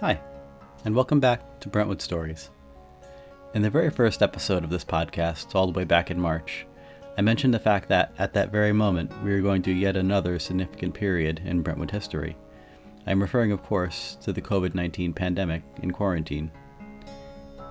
Hi, 0.00 0.18
and 0.86 0.94
welcome 0.94 1.20
back 1.20 1.60
to 1.60 1.68
Brentwood 1.68 2.00
Stories. 2.00 2.48
In 3.52 3.60
the 3.60 3.68
very 3.68 3.90
first 3.90 4.22
episode 4.22 4.64
of 4.64 4.70
this 4.70 4.82
podcast, 4.82 5.54
all 5.54 5.66
the 5.70 5.78
way 5.78 5.84
back 5.84 6.10
in 6.10 6.18
March, 6.18 6.66
I 7.18 7.20
mentioned 7.20 7.52
the 7.52 7.58
fact 7.58 7.86
that 7.90 8.14
at 8.16 8.32
that 8.32 8.50
very 8.50 8.72
moment 8.72 9.12
we 9.22 9.30
were 9.30 9.42
going 9.42 9.60
through 9.60 9.74
yet 9.74 9.98
another 9.98 10.38
significant 10.38 10.94
period 10.94 11.42
in 11.44 11.60
Brentwood 11.60 11.90
history. 11.90 12.34
I 13.06 13.10
am 13.10 13.20
referring, 13.20 13.52
of 13.52 13.62
course, 13.62 14.16
to 14.22 14.32
the 14.32 14.40
COVID 14.40 14.74
19 14.74 15.12
pandemic 15.12 15.62
in 15.82 15.90
quarantine. 15.90 16.50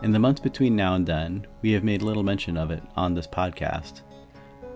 In 0.04 0.12
the 0.12 0.20
months 0.20 0.40
between 0.40 0.76
now 0.76 0.94
and 0.94 1.08
then, 1.08 1.48
we 1.64 1.72
have 1.72 1.84
made 1.84 2.04
little 2.04 2.22
mention 2.22 2.58
of 2.58 2.70
it 2.70 2.84
on 2.96 3.16
this 3.16 3.26
podcast, 3.26 4.02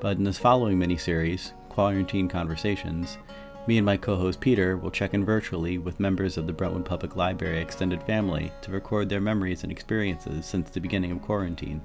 but 0.01 0.17
in 0.17 0.23
this 0.23 0.39
following 0.39 0.79
mini 0.79 0.97
series, 0.97 1.53
Quarantine 1.69 2.27
Conversations, 2.27 3.19
me 3.65 3.77
and 3.77 3.85
my 3.85 3.95
co 3.95 4.15
host 4.15 4.41
Peter 4.41 4.77
will 4.77 4.91
check 4.91 5.13
in 5.13 5.23
virtually 5.23 5.77
with 5.77 5.99
members 5.99 6.37
of 6.37 6.47
the 6.47 6.53
Brentwood 6.53 6.85
Public 6.85 7.15
Library 7.15 7.61
extended 7.61 8.03
family 8.03 8.51
to 8.61 8.71
record 8.71 9.07
their 9.07 9.21
memories 9.21 9.63
and 9.63 9.71
experiences 9.71 10.45
since 10.45 10.69
the 10.69 10.81
beginning 10.81 11.11
of 11.11 11.21
quarantine. 11.21 11.81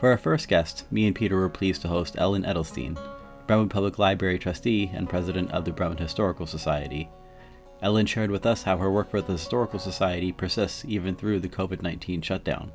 For 0.00 0.10
our 0.10 0.18
first 0.18 0.48
guest, 0.48 0.90
me 0.90 1.06
and 1.06 1.14
Peter 1.14 1.36
were 1.36 1.48
pleased 1.48 1.82
to 1.82 1.88
host 1.88 2.16
Ellen 2.18 2.42
Edelstein, 2.42 2.98
Brentwood 3.46 3.70
Public 3.70 3.98
Library 3.98 4.38
trustee 4.38 4.90
and 4.92 5.08
president 5.08 5.52
of 5.52 5.64
the 5.64 5.70
Brentwood 5.70 6.00
Historical 6.00 6.46
Society. 6.46 7.08
Ellen 7.80 8.06
shared 8.06 8.30
with 8.30 8.44
us 8.46 8.64
how 8.64 8.76
her 8.78 8.90
work 8.90 9.10
for 9.10 9.20
the 9.20 9.32
Historical 9.32 9.78
Society 9.78 10.32
persists 10.32 10.84
even 10.84 11.14
through 11.14 11.38
the 11.40 11.48
COVID 11.48 11.82
19 11.82 12.22
shutdown 12.22 12.72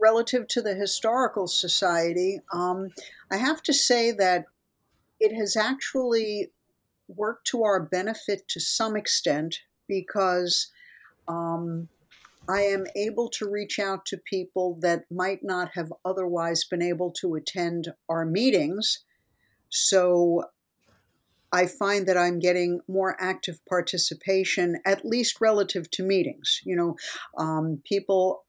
relative 0.00 0.48
to 0.48 0.62
the 0.62 0.74
Historical 0.74 1.46
Society, 1.46 2.40
um, 2.52 2.88
I 3.30 3.36
have 3.36 3.62
to 3.64 3.72
say 3.72 4.12
that 4.12 4.46
it 5.20 5.36
has 5.36 5.56
actually 5.56 6.50
worked 7.08 7.46
to 7.48 7.62
our 7.62 7.80
benefit 7.80 8.48
to 8.48 8.60
some 8.60 8.96
extent 8.96 9.58
because 9.88 10.70
um, 11.28 11.88
I 12.48 12.62
am 12.62 12.86
able 12.96 13.28
to 13.30 13.48
reach 13.48 13.78
out 13.78 14.06
to 14.06 14.18
people 14.28 14.78
that 14.80 15.04
might 15.10 15.40
not 15.42 15.70
have 15.74 15.92
otherwise 16.04 16.64
been 16.64 16.82
able 16.82 17.12
to 17.20 17.34
attend 17.34 17.92
our 18.08 18.24
meetings. 18.24 19.04
So 19.68 20.44
I 21.52 21.66
find 21.66 22.06
that 22.06 22.16
I'm 22.16 22.38
getting 22.38 22.80
more 22.88 23.16
active 23.20 23.60
participation, 23.68 24.80
at 24.86 25.04
least 25.04 25.40
relative 25.40 25.90
to 25.92 26.02
meetings. 26.02 26.60
You 26.64 26.76
know, 26.76 26.96
um, 27.36 27.82
people 27.84 28.44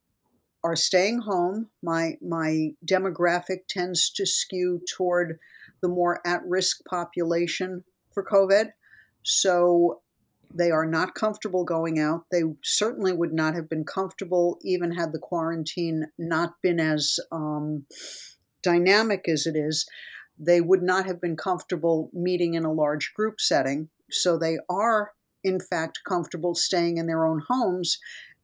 are 0.63 0.75
staying 0.75 1.19
home. 1.19 1.69
My 1.81 2.17
my 2.21 2.69
demographic 2.85 3.67
tends 3.67 4.09
to 4.11 4.25
skew 4.25 4.81
toward 4.95 5.39
the 5.81 5.89
more 5.89 6.21
at-risk 6.25 6.85
population 6.85 7.83
for 8.13 8.23
COVID. 8.23 8.71
So 9.23 10.01
they 10.53 10.71
are 10.71 10.85
not 10.85 11.15
comfortable 11.15 11.63
going 11.63 11.99
out. 11.99 12.25
They 12.31 12.43
certainly 12.63 13.13
would 13.13 13.33
not 13.33 13.55
have 13.55 13.69
been 13.69 13.85
comfortable 13.85 14.57
even 14.63 14.91
had 14.91 15.11
the 15.13 15.19
quarantine 15.19 16.07
not 16.17 16.55
been 16.61 16.79
as 16.79 17.19
um, 17.31 17.85
dynamic 18.61 19.27
as 19.29 19.45
it 19.45 19.55
is. 19.55 19.85
They 20.37 20.59
would 20.59 20.81
not 20.81 21.05
have 21.05 21.21
been 21.21 21.37
comfortable 21.37 22.09
meeting 22.13 22.55
in 22.55 22.65
a 22.65 22.73
large 22.73 23.13
group 23.13 23.39
setting. 23.39 23.89
So 24.09 24.37
they 24.37 24.57
are, 24.69 25.11
in 25.43 25.59
fact, 25.59 26.01
comfortable 26.07 26.55
staying 26.55 26.97
in 26.97 27.07
their 27.07 27.25
own 27.25 27.43
homes 27.47 27.97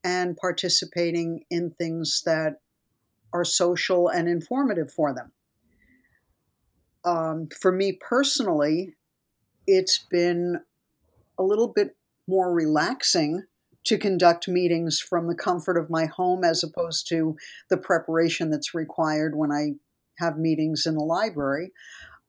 and 0.04 0.38
participating 0.38 1.44
in 1.50 1.72
things 1.72 2.22
that 2.26 2.62
are 3.34 3.44
social 3.44 4.08
and 4.08 4.30
informative 4.30 4.92
for 4.92 5.14
them. 5.14 5.32
Um, 7.08 7.48
for 7.62 7.72
me 7.72 7.94
personally, 7.94 8.96
it's 9.66 9.98
been 9.98 10.60
a 11.40 11.44
little 11.44 11.70
bit 11.70 11.96
more 12.28 12.54
relaxing 12.54 13.44
to 13.86 13.98
conduct 13.98 14.50
meetings 14.50 15.00
from 15.00 15.28
the 15.28 15.36
comfort 15.36 15.78
of 15.78 15.90
my 15.90 16.06
home 16.06 16.44
as 16.44 16.64
opposed 16.64 17.08
to 17.08 17.38
the 17.70 17.78
preparation 17.78 18.50
that's 18.50 18.74
required 18.74 19.38
when 19.38 19.54
I 19.54 19.76
have 20.18 20.38
meetings 20.38 20.86
in 20.86 20.96
the 20.96 21.04
library. 21.04 21.72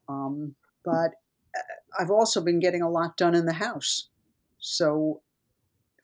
Um, 0.08 0.54
but 0.84 1.14
uh, 1.56 1.98
I've 1.98 2.12
also 2.12 2.40
been 2.40 2.60
getting 2.60 2.82
a 2.82 2.90
lot 2.90 3.16
done 3.16 3.34
in 3.34 3.46
the 3.46 3.54
house. 3.54 4.10
So 4.60 5.22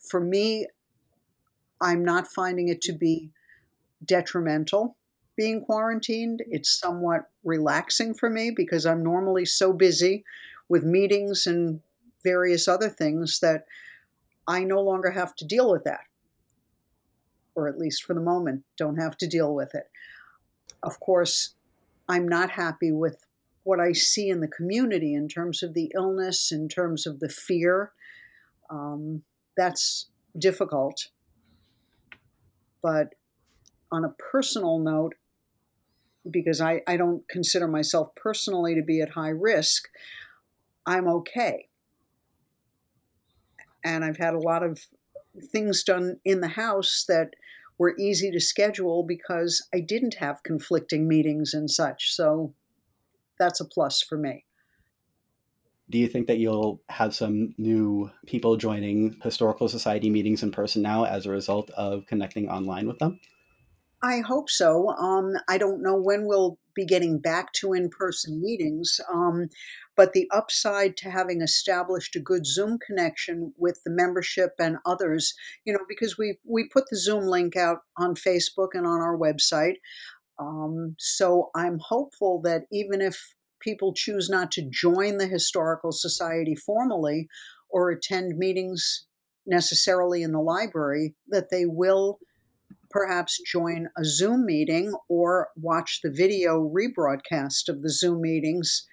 for 0.01 0.19
me, 0.19 0.67
I'm 1.81 2.05
not 2.05 2.27
finding 2.27 2.67
it 2.69 2.81
to 2.83 2.93
be 2.93 3.31
detrimental 4.05 4.97
being 5.37 5.63
quarantined. 5.63 6.43
It's 6.49 6.79
somewhat 6.79 7.31
relaxing 7.43 8.15
for 8.15 8.31
me 8.31 8.51
because 8.55 8.87
I'm 8.87 9.03
normally 9.03 9.45
so 9.45 9.73
busy 9.73 10.25
with 10.69 10.85
meetings 10.85 11.47
and 11.47 11.81
various 12.23 12.69
other 12.69 12.89
things 12.89 13.41
that 13.41 13.67
I 14.47 14.65
no 14.65 14.81
longer 14.81 15.11
have 15.11 15.35
to 15.37 15.45
deal 15.45 15.71
with 15.71 15.85
that. 15.85 16.01
Or 17.55 17.69
at 17.69 17.79
least 17.79 18.05
for 18.05 18.15
the 18.15 18.21
moment, 18.21 18.65
don't 18.77 18.97
have 18.97 19.17
to 19.19 19.27
deal 19.27 19.55
with 19.55 19.75
it. 19.75 19.89
Of 20.83 21.01
course, 21.01 21.55
I'm 22.09 22.29
not 22.29 22.51
happy 22.51 22.93
with 22.93 23.25
what 23.63 23.81
I 23.81 23.93
see 23.93 24.29
in 24.29 24.41
the 24.41 24.49
community 24.49 25.15
in 25.15 25.29
terms 25.29 25.63
of 25.63 25.75
the 25.75 25.91
illness, 25.95 26.53
in 26.53 26.69
terms 26.69 27.07
of 27.07 27.21
the 27.21 27.29
fear. 27.29 27.93
Um, 28.69 29.23
that's 29.57 30.09
difficult. 30.39 31.09
But 32.83 33.15
on 33.91 34.05
a 34.05 34.11
personal 34.11 34.79
note, 34.79 35.15
because 36.31 36.61
I, 36.61 36.83
I 36.87 36.97
don't 36.97 37.29
consider 37.29 37.69
myself 37.69 38.15
personally 38.15 38.75
to 38.75 38.83
be 38.83 39.01
at 39.01 39.11
high 39.11 39.31
risk, 39.31 39.89
I'm 40.87 41.09
okay. 41.09 41.69
And 43.85 44.05
I've 44.05 44.17
had 44.17 44.35
a 44.35 44.39
lot 44.39 44.63
of 44.63 44.81
things 45.53 45.83
done 45.83 46.19
in 46.25 46.41
the 46.41 46.49
house 46.49 47.05
that 47.09 47.31
were 47.79 47.97
easy 47.99 48.31
to 48.31 48.41
schedule 48.41 49.03
because 49.03 49.67
I 49.75 49.81
didn't 49.81 50.15
have 50.15 50.43
conflicting 50.43 51.09
meetings 51.09 51.55
and 51.55 51.71
such. 51.71 52.15
So 52.15 52.55
that's 53.39 53.61
a 53.61 53.65
plus 53.65 54.03
for 54.03 54.17
me. 54.17 54.45
Do 55.91 55.99
you 55.99 56.09
think 56.09 56.29
that 56.29 56.39
you'll 56.39 56.81
have 56.89 57.15
some 57.15 57.55
new 57.59 58.11
people 58.27 58.57
joining 58.57 59.17
historical 59.23 59.69
society 59.69 60.09
meetings 60.09 60.43
in 60.43 60.51
person 60.51 60.81
now 60.81 61.05
as 61.05 61.27
a 61.27 61.31
result 61.31 61.69
of 61.71 62.07
connecting 62.07 62.49
online 62.49 62.89
with 62.89 62.99
them? 62.99 63.21
I 64.05 64.21
hope 64.21 64.51
so. 64.51 64.91
Um, 64.91 65.33
I 65.49 65.57
don't 65.57 65.83
know 65.83 65.97
when 65.97 66.27
we'll 66.27 66.59
be 66.75 66.85
getting 66.85 67.21
back 67.21 67.55
to 67.55 67.73
in 67.73 67.89
person 67.89 68.39
meetings, 68.43 69.01
um, 69.11 69.49
but 69.97 70.13
the 70.13 70.29
upside 70.31 70.99
to 70.99 71.11
having 71.11 71.41
established 71.41 72.15
a 72.15 72.21
good 72.21 72.45
Zoom 72.45 72.79
connection 72.87 73.55
with 73.57 73.81
the 73.83 73.91
membership 73.91 74.51
and 74.59 74.77
others, 74.85 75.33
you 75.65 75.73
know, 75.73 75.79
because 75.89 76.19
we, 76.19 76.37
we 76.45 76.69
put 76.69 76.85
the 76.91 76.99
Zoom 76.99 77.25
link 77.25 77.57
out 77.57 77.79
on 77.97 78.15
Facebook 78.15 78.69
and 78.75 78.87
on 78.87 79.01
our 79.01 79.17
website. 79.17 79.77
Um, 80.39 80.97
so 80.99 81.49
I'm 81.57 81.79
hopeful 81.79 82.43
that 82.43 82.65
even 82.71 83.01
if 83.01 83.19
people 83.59 83.95
choose 83.95 84.29
not 84.29 84.53
to 84.53 84.69
join 84.71 85.17
the 85.17 85.29
Historical 85.29 85.93
Society 85.93 86.55
formally 86.55 87.27
or 87.71 87.91
attend 87.91 88.37
meetings 88.37 89.07
necessarily 89.47 90.23
in 90.23 90.33
the 90.33 90.41
library, 90.41 91.15
that 91.29 91.49
they 91.51 91.65
will 91.65 92.19
perhaps 92.95 93.41
join 93.45 93.89
a 93.99 94.05
Zoom 94.05 94.47
meeting 94.47 94.95
or 95.09 95.49
watch 95.57 95.99
the 96.01 96.13
video 96.13 96.61
rebroadcast 96.61 97.69
of 97.69 97.83
the 97.83 97.91
Zoom 97.91 98.21
meetings 98.21 98.87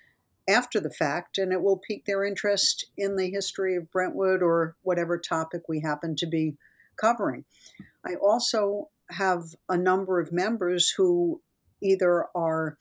after 0.49 0.79
the 0.79 0.89
fact, 0.89 1.37
and 1.37 1.53
it 1.53 1.61
will 1.61 1.77
pique 1.77 2.05
their 2.05 2.25
interest 2.25 2.83
in 2.97 3.15
the 3.15 3.29
history 3.29 3.75
of 3.75 3.91
Brentwood 3.91 4.41
or 4.41 4.75
whatever 4.81 5.19
topic 5.19 5.61
we 5.69 5.81
happen 5.81 6.15
to 6.15 6.25
be 6.25 6.57
covering. 6.99 7.45
I 8.03 8.15
also 8.15 8.89
have 9.11 9.43
a 9.69 9.77
number 9.77 10.19
of 10.19 10.33
members 10.33 10.89
who 10.97 11.39
either 11.79 12.25
are 12.33 12.79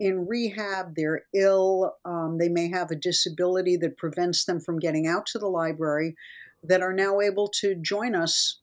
in 0.00 0.26
rehab, 0.26 0.94
they're 0.96 1.26
ill, 1.34 1.94
um, 2.06 2.38
they 2.38 2.48
may 2.48 2.70
have 2.70 2.90
a 2.90 2.96
disability 2.96 3.76
that 3.76 3.98
prevents 3.98 4.46
them 4.46 4.60
from 4.60 4.78
getting 4.78 5.06
out 5.06 5.26
to 5.26 5.38
the 5.38 5.46
library, 5.46 6.16
that 6.62 6.80
are 6.80 6.94
now 6.94 7.20
able 7.20 7.48
to 7.48 7.74
join 7.74 8.14
us 8.14 8.60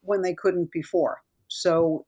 when 0.00 0.22
they 0.22 0.32
couldn't 0.32 0.72
before. 0.72 1.20
So 1.60 2.06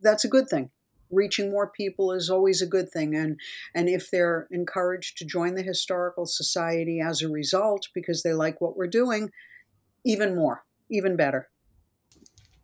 that's 0.00 0.24
a 0.24 0.28
good 0.28 0.48
thing. 0.48 0.70
Reaching 1.10 1.50
more 1.50 1.68
people 1.68 2.12
is 2.12 2.30
always 2.30 2.62
a 2.62 2.66
good 2.66 2.88
thing, 2.90 3.16
and 3.16 3.38
and 3.74 3.88
if 3.88 4.10
they're 4.10 4.46
encouraged 4.52 5.18
to 5.18 5.24
join 5.24 5.56
the 5.56 5.62
historical 5.62 6.24
society 6.24 7.00
as 7.00 7.20
a 7.20 7.28
result 7.28 7.88
because 7.94 8.22
they 8.22 8.32
like 8.32 8.60
what 8.60 8.76
we're 8.76 8.86
doing, 8.86 9.30
even 10.04 10.36
more, 10.36 10.64
even 10.88 11.16
better. 11.16 11.50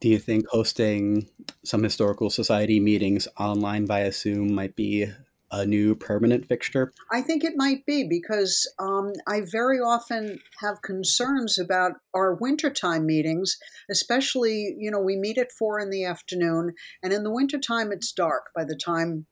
Do 0.01 0.09
you 0.09 0.19
think 0.19 0.47
hosting 0.49 1.29
some 1.65 1.83
historical 1.83 2.31
society 2.31 2.81
meetings 2.81 3.27
online 3.39 3.87
via 3.87 4.13
Zoom 4.13 4.55
might 4.55 4.77
be 4.77 5.07
a 5.51 5.65
new 5.65 5.95
permanent 5.95 6.47
fixture? 6.47 6.93
I 7.11 7.23
think 7.23 7.45
it 7.45 7.55
might 7.57 7.87
be 7.87 8.07
because 8.09 8.71
um, 8.79 9.13
I 9.27 9.43
very 9.43 9.79
often 9.79 10.41
have 10.61 10.83
concerns 10.83 11.59
about 11.59 11.93
our 12.15 12.35
wintertime 12.35 13.07
meetings, 13.07 13.57
especially, 13.91 14.75
you 14.79 14.91
know, 14.91 15.01
we 15.01 15.17
meet 15.17 15.39
at 15.39 15.53
four 15.53 15.79
in 15.79 15.91
the 15.91 16.05
afternoon, 16.05 16.75
and 17.03 17.13
in 17.13 17.23
the 17.23 17.31
wintertime 17.31 17.93
it's 17.93 18.13
dark 18.13 18.47
by 18.55 18.65
the 18.65 18.77
time, 18.77 19.27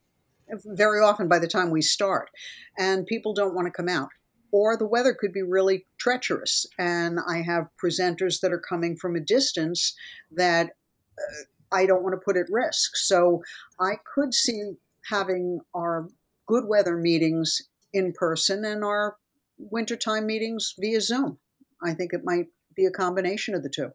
very 0.64 1.00
often 1.00 1.28
by 1.28 1.38
the 1.38 1.49
time 1.49 1.70
we 1.70 1.82
start, 1.82 2.31
and 2.78 3.06
people 3.06 3.34
don't 3.34 3.55
want 3.55 3.67
to 3.67 3.72
come 3.72 3.88
out 3.88 4.08
or 4.55 4.76
the 4.76 4.87
weather 4.87 5.12
could 5.12 5.32
be 5.32 5.43
really 5.43 5.84
treacherous. 5.99 6.64
And 6.78 7.19
I 7.28 7.43
have 7.43 7.70
presenters 7.82 8.38
that 8.38 8.52
are 8.52 8.62
coming 8.69 8.96
from 8.96 9.17
a 9.17 9.20
distance 9.20 9.96
that 10.31 10.70
uh, 11.19 11.75
I 11.75 11.87
don't 11.87 12.05
want 12.05 12.14
to 12.14 12.25
put 12.25 12.37
at 12.37 12.46
risk. 12.49 12.96
So 12.96 13.43
I 13.81 13.94
could 14.14 14.32
see 14.32 14.75
having 15.10 15.60
our 15.74 16.08
good 16.46 16.64
weather 16.66 16.96
meetings 16.96 17.62
in 17.92 18.12
person 18.12 18.64
and 18.64 18.84
our 18.84 19.16
wintertime 19.58 20.26
meetings 20.26 20.74
via 20.78 21.00
Zoom. 21.00 21.38
I 21.82 21.94
think 21.94 22.12
it 22.12 22.22
might 22.24 22.46
be 22.74 22.86
a 22.86 22.90
combination 22.90 23.54
of 23.54 23.62
the 23.62 23.68
two. 23.68 23.90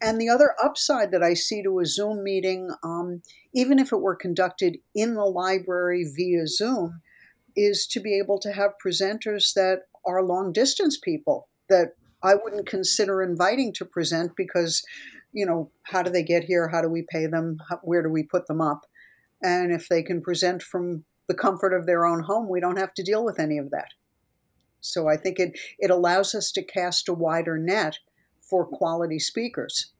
And 0.00 0.20
the 0.20 0.28
other 0.28 0.54
upside 0.62 1.12
that 1.12 1.22
I 1.22 1.34
see 1.34 1.62
to 1.62 1.78
a 1.80 1.86
Zoom 1.86 2.22
meeting, 2.24 2.70
um, 2.82 3.22
even 3.54 3.78
if 3.78 3.92
it 3.92 4.00
were 4.00 4.16
conducted 4.16 4.78
in 4.94 5.14
the 5.14 5.24
library 5.24 6.04
via 6.14 6.46
Zoom, 6.46 7.00
is 7.56 7.86
to 7.86 8.00
be 8.00 8.18
able 8.18 8.38
to 8.40 8.52
have 8.52 8.72
presenters 8.84 9.54
that 9.54 9.82
are 10.04 10.22
long 10.22 10.52
distance 10.52 10.98
people 10.98 11.48
that 11.68 11.94
I 12.22 12.34
wouldn't 12.34 12.66
consider 12.66 13.22
inviting 13.22 13.72
to 13.74 13.84
present 13.84 14.32
because, 14.36 14.82
you 15.32 15.46
know, 15.46 15.70
how 15.84 16.02
do 16.02 16.10
they 16.10 16.22
get 16.22 16.44
here? 16.44 16.68
How 16.68 16.82
do 16.82 16.88
we 16.88 17.06
pay 17.08 17.26
them? 17.26 17.58
Where 17.82 18.02
do 18.02 18.08
we 18.08 18.24
put 18.24 18.46
them 18.46 18.60
up? 18.60 18.86
And 19.44 19.70
if 19.70 19.88
they 19.88 20.02
can 20.02 20.22
present 20.22 20.62
from 20.62 21.04
the 21.28 21.34
comfort 21.34 21.74
of 21.74 21.84
their 21.84 22.06
own 22.06 22.22
home, 22.22 22.48
we 22.48 22.60
don't 22.60 22.78
have 22.78 22.94
to 22.94 23.02
deal 23.02 23.24
with 23.24 23.38
any 23.38 23.58
of 23.58 23.70
that. 23.70 23.90
So 24.80 25.06
I 25.06 25.16
think 25.16 25.38
it, 25.38 25.58
it 25.78 25.90
allows 25.90 26.34
us 26.34 26.50
to 26.52 26.62
cast 26.62 27.08
a 27.08 27.14
wider 27.14 27.58
net 27.58 27.98
for 28.40 28.66
quality 28.66 29.18
speakers. 29.18 29.92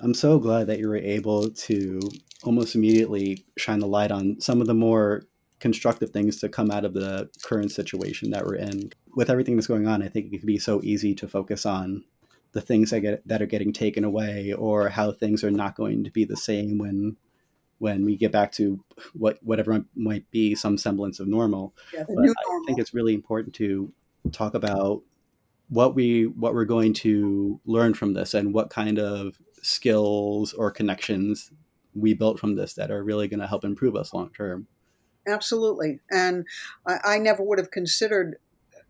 I'm 0.00 0.14
so 0.14 0.38
glad 0.38 0.68
that 0.68 0.78
you 0.78 0.88
were 0.88 0.96
able 0.96 1.50
to 1.50 2.00
almost 2.44 2.74
immediately 2.74 3.44
shine 3.58 3.80
the 3.80 3.86
light 3.86 4.10
on 4.10 4.40
some 4.40 4.60
of 4.60 4.66
the 4.66 4.74
more 4.74 5.24
constructive 5.58 6.10
things 6.10 6.38
to 6.40 6.48
come 6.48 6.70
out 6.70 6.84
of 6.84 6.94
the 6.94 7.28
current 7.42 7.70
situation 7.70 8.30
that 8.30 8.46
we're 8.46 8.54
in. 8.54 8.90
With 9.14 9.28
everything 9.28 9.56
that's 9.56 9.66
going 9.66 9.86
on, 9.86 10.02
I 10.02 10.08
think 10.08 10.26
it 10.26 10.38
could 10.38 10.46
be 10.46 10.58
so 10.58 10.80
easy 10.82 11.14
to 11.16 11.28
focus 11.28 11.66
on 11.66 12.04
the 12.52 12.60
things 12.60 12.90
that 12.90 13.00
get 13.00 13.26
that 13.28 13.42
are 13.42 13.46
getting 13.46 13.72
taken 13.72 14.04
away 14.04 14.52
or 14.52 14.88
how 14.88 15.12
things 15.12 15.44
are 15.44 15.50
not 15.50 15.76
going 15.76 16.04
to 16.04 16.10
be 16.10 16.24
the 16.24 16.36
same 16.36 16.78
when 16.78 17.16
when 17.80 18.04
we 18.04 18.14
get 18.14 18.30
back 18.30 18.52
to 18.52 18.84
what 19.14 19.38
whatever 19.42 19.84
might 19.96 20.30
be 20.30 20.54
some 20.54 20.78
semblance 20.78 21.18
of 21.18 21.26
normal. 21.26 21.74
Yeah, 21.92 22.04
but 22.06 22.16
I 22.18 22.60
think 22.66 22.78
it's 22.78 22.94
really 22.94 23.14
important 23.14 23.54
to 23.56 23.92
talk 24.32 24.54
about 24.54 25.02
what 25.70 25.94
we 25.94 26.26
what 26.26 26.54
we're 26.54 26.66
going 26.66 26.92
to 26.92 27.58
learn 27.64 27.94
from 27.94 28.12
this 28.12 28.34
and 28.34 28.52
what 28.52 28.70
kind 28.70 28.98
of 28.98 29.38
skills 29.62 30.52
or 30.52 30.70
connections 30.70 31.50
we 31.94 32.14
built 32.14 32.38
from 32.38 32.54
this 32.54 32.74
that 32.74 32.90
are 32.90 33.02
really 33.02 33.28
going 33.28 33.40
to 33.40 33.46
help 33.46 33.64
improve 33.64 33.96
us 33.96 34.12
long 34.12 34.30
term. 34.30 34.66
Absolutely. 35.26 36.00
And 36.10 36.44
I, 36.86 36.98
I 37.04 37.18
never 37.18 37.42
would 37.42 37.58
have 37.58 37.70
considered 37.70 38.36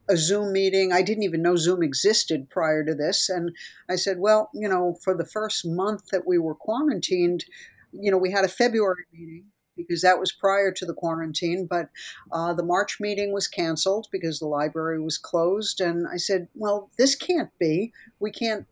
a 0.08 0.16
Zoom 0.16 0.52
meeting. 0.52 0.92
I 0.92 1.02
didn't 1.02 1.22
even 1.22 1.42
know 1.42 1.56
Zoom 1.56 1.82
existed 1.82 2.50
prior 2.50 2.84
to 2.84 2.94
this. 2.94 3.28
And 3.28 3.52
I 3.88 3.94
said, 3.94 4.18
well, 4.18 4.50
you 4.52 4.68
know, 4.68 4.96
for 5.02 5.16
the 5.16 5.24
first 5.24 5.64
month 5.64 6.08
that 6.08 6.26
we 6.26 6.38
were 6.38 6.54
quarantined, 6.54 7.44
you 7.92 8.10
know, 8.10 8.18
we 8.18 8.30
had 8.30 8.44
a 8.44 8.48
February 8.48 9.04
meeting 9.12 9.44
because 9.76 10.02
that 10.02 10.18
was 10.18 10.32
prior 10.32 10.70
to 10.72 10.84
the 10.84 10.94
quarantine, 10.94 11.66
but 11.66 11.88
uh, 12.32 12.52
the 12.52 12.62
March 12.62 13.00
meeting 13.00 13.32
was 13.32 13.48
canceled 13.48 14.08
because 14.12 14.38
the 14.38 14.46
library 14.46 15.00
was 15.00 15.18
closed. 15.18 15.80
And 15.80 16.06
I 16.06 16.16
said, 16.16 16.48
well, 16.54 16.90
this 16.98 17.14
can't 17.14 17.50
be. 17.58 17.92
We 18.18 18.30
can't 18.30 18.66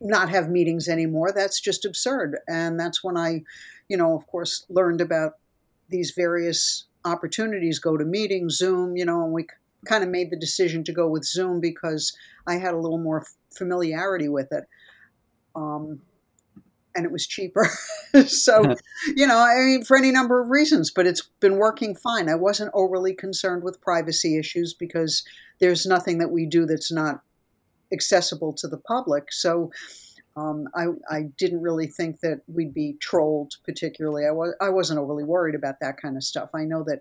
not 0.00 0.30
have 0.30 0.48
meetings 0.48 0.88
anymore. 0.88 1.32
That's 1.34 1.60
just 1.60 1.84
absurd. 1.84 2.38
And 2.48 2.78
that's 2.78 3.04
when 3.04 3.16
I, 3.16 3.42
you 3.88 3.96
know, 3.96 4.16
of 4.16 4.26
course, 4.26 4.64
learned 4.68 5.00
about 5.00 5.34
these 5.88 6.12
various 6.16 6.86
opportunities 7.04 7.78
go 7.78 7.96
to 7.96 8.04
meetings, 8.04 8.56
Zoom, 8.56 8.96
you 8.96 9.04
know, 9.04 9.24
and 9.24 9.32
we 9.32 9.46
kind 9.86 10.04
of 10.04 10.10
made 10.10 10.30
the 10.30 10.38
decision 10.38 10.84
to 10.84 10.92
go 10.92 11.08
with 11.08 11.24
Zoom 11.24 11.60
because 11.60 12.16
I 12.46 12.56
had 12.56 12.74
a 12.74 12.78
little 12.78 12.98
more 12.98 13.24
familiarity 13.50 14.28
with 14.28 14.52
it. 14.52 14.64
Um, 15.54 16.00
and 16.94 17.04
it 17.04 17.12
was 17.12 17.26
cheaper. 17.26 17.68
so, 18.26 18.74
you 19.16 19.26
know, 19.26 19.38
I 19.38 19.64
mean, 19.64 19.84
for 19.84 19.96
any 19.96 20.10
number 20.10 20.40
of 20.40 20.50
reasons, 20.50 20.90
but 20.90 21.06
it's 21.06 21.22
been 21.40 21.56
working 21.56 21.94
fine. 21.94 22.28
I 22.28 22.34
wasn't 22.34 22.70
overly 22.74 23.14
concerned 23.14 23.62
with 23.62 23.80
privacy 23.80 24.38
issues 24.38 24.74
because 24.74 25.24
there's 25.60 25.86
nothing 25.86 26.18
that 26.18 26.30
we 26.30 26.46
do 26.46 26.66
that's 26.66 26.92
not 26.92 27.20
accessible 27.92 28.52
to 28.54 28.68
the 28.68 28.78
public. 28.78 29.32
So, 29.32 29.70
um, 30.36 30.68
I, 30.76 30.86
I, 31.10 31.22
didn't 31.36 31.60
really 31.60 31.88
think 31.88 32.20
that 32.20 32.42
we'd 32.46 32.72
be 32.72 32.96
trolled 33.00 33.54
particularly. 33.64 34.26
I, 34.26 34.30
was, 34.30 34.54
I 34.60 34.68
wasn't 34.68 35.00
overly 35.00 35.24
worried 35.24 35.56
about 35.56 35.80
that 35.80 36.00
kind 36.00 36.16
of 36.16 36.22
stuff. 36.22 36.50
I 36.54 36.64
know 36.64 36.84
that 36.84 37.00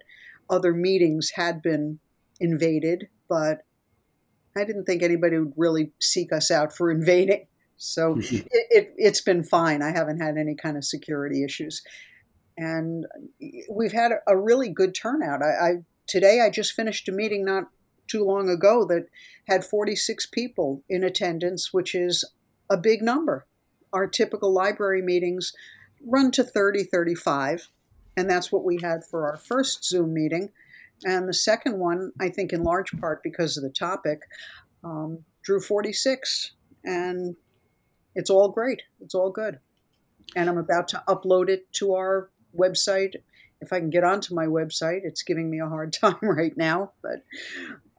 other 0.49 0.73
meetings 0.73 1.29
had 1.35 1.61
been 1.61 1.99
invaded, 2.39 3.07
but 3.27 3.59
I 4.57 4.63
didn't 4.63 4.85
think 4.85 5.03
anybody 5.03 5.37
would 5.37 5.53
really 5.55 5.91
seek 5.99 6.33
us 6.33 6.49
out 6.49 6.75
for 6.75 6.89
invading. 6.91 7.45
So 7.79 8.17
it, 8.19 8.47
it, 8.51 8.93
it's 8.97 9.21
been 9.21 9.43
fine. 9.43 9.81
I 9.81 9.91
haven't 9.91 10.19
had 10.19 10.37
any 10.37 10.53
kind 10.53 10.77
of 10.77 10.85
security 10.85 11.43
issues. 11.43 11.81
And 12.57 13.07
we've 13.71 13.93
had 13.93 14.11
a 14.27 14.37
really 14.37 14.69
good 14.69 14.93
turnout. 14.93 15.41
I, 15.41 15.45
I 15.45 15.73
today 16.05 16.41
I 16.41 16.49
just 16.49 16.73
finished 16.73 17.07
a 17.09 17.11
meeting 17.11 17.45
not 17.45 17.69
too 18.07 18.23
long 18.23 18.49
ago 18.49 18.85
that 18.85 19.07
had 19.47 19.63
46 19.63 20.25
people 20.27 20.83
in 20.89 21.03
attendance, 21.03 21.73
which 21.73 21.95
is 21.95 22.25
a 22.69 22.77
big 22.77 23.01
number. 23.01 23.45
Our 23.93 24.07
typical 24.07 24.51
library 24.51 25.01
meetings 25.01 25.53
run 26.05 26.31
to 26.31 26.43
30, 26.43 26.83
35, 26.83 27.69
and 28.17 28.29
that's 28.29 28.51
what 28.51 28.63
we 28.63 28.79
had 28.81 29.03
for 29.03 29.27
our 29.27 29.37
first 29.37 29.85
Zoom 29.85 30.13
meeting. 30.13 30.49
And 31.05 31.29
the 31.29 31.33
second 31.33 31.79
one, 31.79 32.11
I 32.19 32.29
think 32.29 32.51
in 32.51 32.63
large 32.63 32.91
part 32.99 33.23
because 33.23 33.55
of 33.55 33.63
the 33.63 33.69
topic, 33.69 34.23
um, 34.83 35.23
drew 35.43 35.61
46. 35.61 36.51
And 36.83 37.35
it's 38.15 38.29
all 38.29 38.49
great. 38.49 38.83
It's 39.01 39.15
all 39.15 39.31
good. 39.31 39.59
And 40.35 40.49
I'm 40.49 40.57
about 40.57 40.87
to 40.89 41.03
upload 41.07 41.49
it 41.49 41.71
to 41.73 41.93
our 41.93 42.29
website. 42.57 43.15
If 43.61 43.73
I 43.73 43.79
can 43.79 43.89
get 43.89 44.03
onto 44.03 44.33
my 44.33 44.45
website, 44.45 45.01
it's 45.03 45.23
giving 45.23 45.49
me 45.49 45.59
a 45.59 45.67
hard 45.67 45.93
time 46.01 46.17
right 46.21 46.55
now, 46.55 46.91
but 47.01 47.23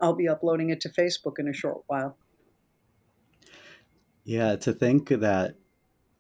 I'll 0.00 0.14
be 0.14 0.28
uploading 0.28 0.70
it 0.70 0.80
to 0.82 0.88
Facebook 0.88 1.38
in 1.38 1.48
a 1.48 1.52
short 1.52 1.82
while. 1.86 2.16
Yeah, 4.24 4.56
to 4.56 4.72
think 4.72 5.08
that 5.08 5.56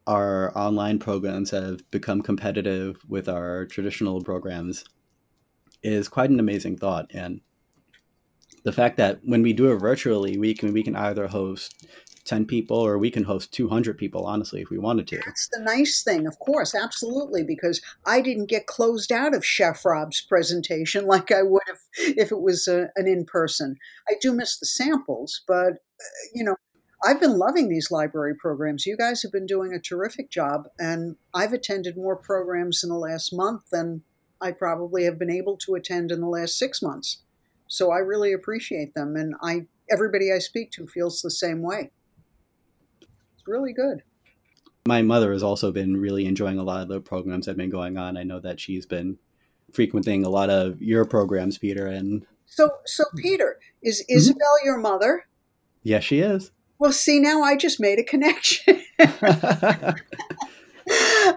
our 0.06 0.56
online 0.58 0.98
programs 0.98 1.50
have 1.50 1.88
become 1.90 2.22
competitive 2.22 3.00
with 3.08 3.28
our 3.28 3.66
traditional 3.66 4.22
programs 4.22 4.84
is 5.82 6.08
quite 6.08 6.30
an 6.30 6.40
amazing 6.40 6.76
thought. 6.76 7.10
And 7.14 7.40
the 8.64 8.72
fact 8.72 8.96
that 8.96 9.20
when 9.22 9.42
we 9.42 9.52
do 9.52 9.72
it 9.72 9.76
virtually, 9.76 10.38
we 10.38 10.54
can 10.54 10.72
we 10.72 10.82
can 10.82 10.96
either 10.96 11.28
host 11.28 11.86
10 12.30 12.46
people 12.46 12.76
or 12.76 12.96
we 12.96 13.10
can 13.10 13.24
host 13.24 13.52
200 13.52 13.98
people 13.98 14.24
honestly 14.24 14.60
if 14.62 14.70
we 14.70 14.78
wanted 14.78 15.04
to 15.08 15.20
that's 15.26 15.48
the 15.48 15.60
nice 15.64 16.04
thing 16.04 16.28
of 16.28 16.38
course 16.38 16.76
absolutely 16.76 17.42
because 17.42 17.82
i 18.06 18.20
didn't 18.20 18.46
get 18.46 18.68
closed 18.68 19.10
out 19.10 19.34
of 19.34 19.44
chef 19.44 19.84
rob's 19.84 20.20
presentation 20.20 21.06
like 21.14 21.32
i 21.32 21.42
would 21.42 21.60
if 21.66 22.16
if 22.16 22.30
it 22.30 22.40
was 22.40 22.68
a, 22.68 22.88
an 22.94 23.08
in-person 23.08 23.76
i 24.08 24.14
do 24.20 24.32
miss 24.32 24.60
the 24.60 24.66
samples 24.66 25.42
but 25.48 25.72
uh, 25.72 26.22
you 26.32 26.44
know 26.44 26.54
I've 27.02 27.18
been 27.18 27.38
loving 27.38 27.70
these 27.70 27.90
library 27.90 28.34
programs. 28.34 28.84
You 28.84 28.94
guys 28.94 29.22
have 29.22 29.32
been 29.32 29.46
doing 29.46 29.72
a 29.72 29.80
terrific 29.80 30.30
job, 30.30 30.64
and 30.78 31.16
I've 31.32 31.54
attended 31.54 31.96
more 31.96 32.14
programs 32.14 32.84
in 32.84 32.90
the 32.90 32.98
last 32.98 33.32
month 33.32 33.62
than 33.72 34.02
I 34.38 34.52
probably 34.52 35.04
have 35.04 35.18
been 35.18 35.30
able 35.30 35.56
to 35.64 35.76
attend 35.76 36.12
in 36.12 36.20
the 36.20 36.28
last 36.28 36.58
six 36.58 36.82
months. 36.82 37.22
So 37.68 37.90
I 37.90 38.00
really 38.00 38.34
appreciate 38.34 38.92
them, 38.92 39.16
and 39.16 39.34
I 39.42 39.66
everybody 39.90 40.30
I 40.30 40.40
speak 40.40 40.72
to 40.72 40.86
feels 40.86 41.22
the 41.22 41.30
same 41.30 41.62
way. 41.62 41.90
Really 43.50 43.72
good. 43.72 44.04
My 44.86 45.02
mother 45.02 45.32
has 45.32 45.42
also 45.42 45.72
been 45.72 45.96
really 45.96 46.24
enjoying 46.26 46.58
a 46.58 46.62
lot 46.62 46.82
of 46.82 46.88
the 46.88 47.00
programs 47.00 47.46
that 47.46 47.52
have 47.52 47.58
been 47.58 47.68
going 47.68 47.98
on. 47.98 48.16
I 48.16 48.22
know 48.22 48.38
that 48.38 48.60
she's 48.60 48.86
been 48.86 49.18
frequenting 49.72 50.24
a 50.24 50.28
lot 50.28 50.50
of 50.50 50.80
your 50.80 51.04
programs, 51.04 51.58
Peter. 51.58 51.88
And 51.88 52.24
so, 52.46 52.70
so 52.86 53.04
Peter, 53.16 53.58
is 53.82 54.02
mm-hmm. 54.02 54.16
Isabel 54.16 54.46
mm-hmm. 54.58 54.66
your 54.66 54.78
mother? 54.78 55.26
Yes, 55.82 56.04
she 56.04 56.20
is. 56.20 56.52
Well, 56.78 56.92
see, 56.92 57.18
now 57.18 57.42
I 57.42 57.56
just 57.56 57.80
made 57.80 57.98
a 57.98 58.04
connection. 58.04 58.82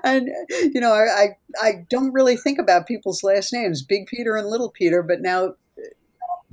and 0.04 0.30
you 0.50 0.80
know, 0.80 0.94
I, 0.94 1.30
I 1.62 1.86
don't 1.90 2.14
really 2.14 2.38
think 2.38 2.60
about 2.60 2.88
people's 2.88 3.24
last 3.24 3.52
names, 3.52 3.82
Big 3.82 4.06
Peter 4.06 4.36
and 4.36 4.48
Little 4.48 4.70
Peter, 4.70 5.02
but 5.02 5.22
now 5.22 5.56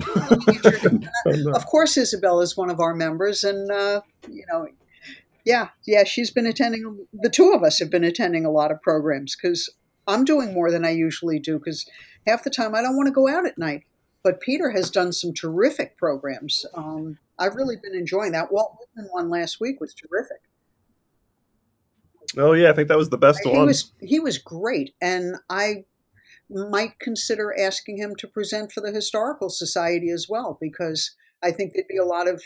of 1.55 1.67
course, 1.67 1.97
Isabel 1.97 2.40
is 2.40 2.57
one 2.57 2.71
of 2.71 2.81
our 2.81 2.95
members, 2.95 3.45
and 3.45 3.71
uh, 3.71 4.00
you 4.29 4.45
know, 4.50 4.67
yeah, 5.50 5.69
yeah, 5.85 6.04
she's 6.04 6.30
been 6.30 6.47
attending. 6.47 7.07
The 7.12 7.28
two 7.28 7.52
of 7.52 7.64
us 7.64 7.80
have 7.80 7.90
been 7.90 8.04
attending 8.04 8.45
a 8.45 8.50
lot 8.50 8.71
of 8.71 8.80
programs 8.83 9.35
because 9.35 9.69
I'm 10.07 10.25
doing 10.25 10.54
more 10.54 10.71
than 10.71 10.85
I 10.85 10.90
usually 10.90 11.40
do 11.40 11.59
because 11.59 11.90
half 12.25 12.45
the 12.45 12.50
time 12.50 12.75
I 12.75 12.83
don't 12.83 12.97
want 12.97 13.09
to 13.09 13.12
go 13.12 13.28
out 13.28 13.47
at 13.47 13.59
night. 13.59 13.83
But 14.23 14.40
Peter 14.40 14.71
has 14.71 14.90
done 14.90 15.12
some 15.12 15.33
terrific 15.33 15.97
programs. 15.97 16.66
Um, 16.75 17.19
I've 17.38 17.54
really 17.57 17.76
been 17.83 17.95
enjoying 17.95 18.33
that. 18.33 18.52
Walt 18.52 18.76
Whitman 18.78 19.11
one 19.11 19.30
last 19.30 19.61
week 19.61 19.80
was 19.80 19.95
terrific. 19.95 20.42
Oh 22.37 22.52
yeah, 22.52 22.71
I 22.71 22.73
think 22.75 22.88
that 22.88 22.99
was 22.99 23.09
the 23.09 23.19
best 23.19 23.40
he 23.42 23.50
one. 23.50 23.66
Was, 23.66 23.92
he 24.00 24.21
was 24.21 24.38
great, 24.38 24.95
and 25.00 25.37
I 25.49 25.85
might 26.49 27.00
consider 27.00 27.59
asking 27.59 27.97
him 27.97 28.14
to 28.16 28.28
present 28.28 28.71
for 28.71 28.83
the 28.83 28.92
Historical 28.92 29.49
Society 29.49 30.11
as 30.11 30.26
well, 30.28 30.59
because 30.61 31.16
I 31.42 31.50
think 31.50 31.73
there'd 31.73 31.88
be 31.88 31.97
a 31.97 32.04
lot 32.04 32.28
of 32.28 32.40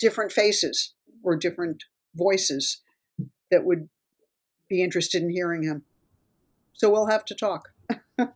different 0.00 0.32
faces 0.32 0.94
or 1.22 1.36
different 1.36 1.84
voices 2.14 2.78
that 3.50 3.64
would 3.64 3.88
be 4.68 4.82
interested 4.82 5.22
in 5.22 5.30
hearing 5.30 5.62
him. 5.62 5.84
So 6.72 6.90
we'll 6.90 7.08
have 7.08 7.24
to 7.26 7.34
talk. 7.34 7.70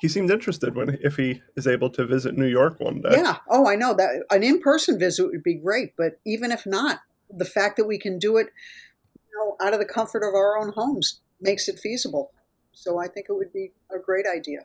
he 0.00 0.08
seemed 0.08 0.30
interested 0.30 0.74
when 0.74 0.98
if 1.02 1.16
he 1.16 1.42
is 1.56 1.66
able 1.66 1.90
to 1.90 2.04
visit 2.04 2.36
New 2.36 2.46
York 2.46 2.80
one 2.80 3.00
day. 3.00 3.12
Yeah. 3.12 3.38
Oh, 3.48 3.68
I 3.68 3.76
know 3.76 3.94
that 3.94 4.24
an 4.30 4.42
in-person 4.42 4.98
visit 4.98 5.26
would 5.26 5.42
be 5.42 5.54
great, 5.54 5.94
but 5.96 6.20
even 6.26 6.52
if 6.52 6.66
not, 6.66 7.00
the 7.30 7.44
fact 7.44 7.76
that 7.76 7.86
we 7.86 7.98
can 7.98 8.18
do 8.18 8.36
it 8.36 8.48
you 9.14 9.38
know, 9.38 9.56
out 9.66 9.72
of 9.72 9.78
the 9.78 9.86
comfort 9.86 10.22
of 10.22 10.34
our 10.34 10.58
own 10.58 10.72
homes 10.72 11.20
makes 11.40 11.68
it 11.68 11.78
feasible. 11.78 12.32
So 12.72 12.98
I 12.98 13.08
think 13.08 13.26
it 13.28 13.32
would 13.32 13.52
be 13.52 13.72
a 13.90 13.98
great 13.98 14.26
idea. 14.26 14.60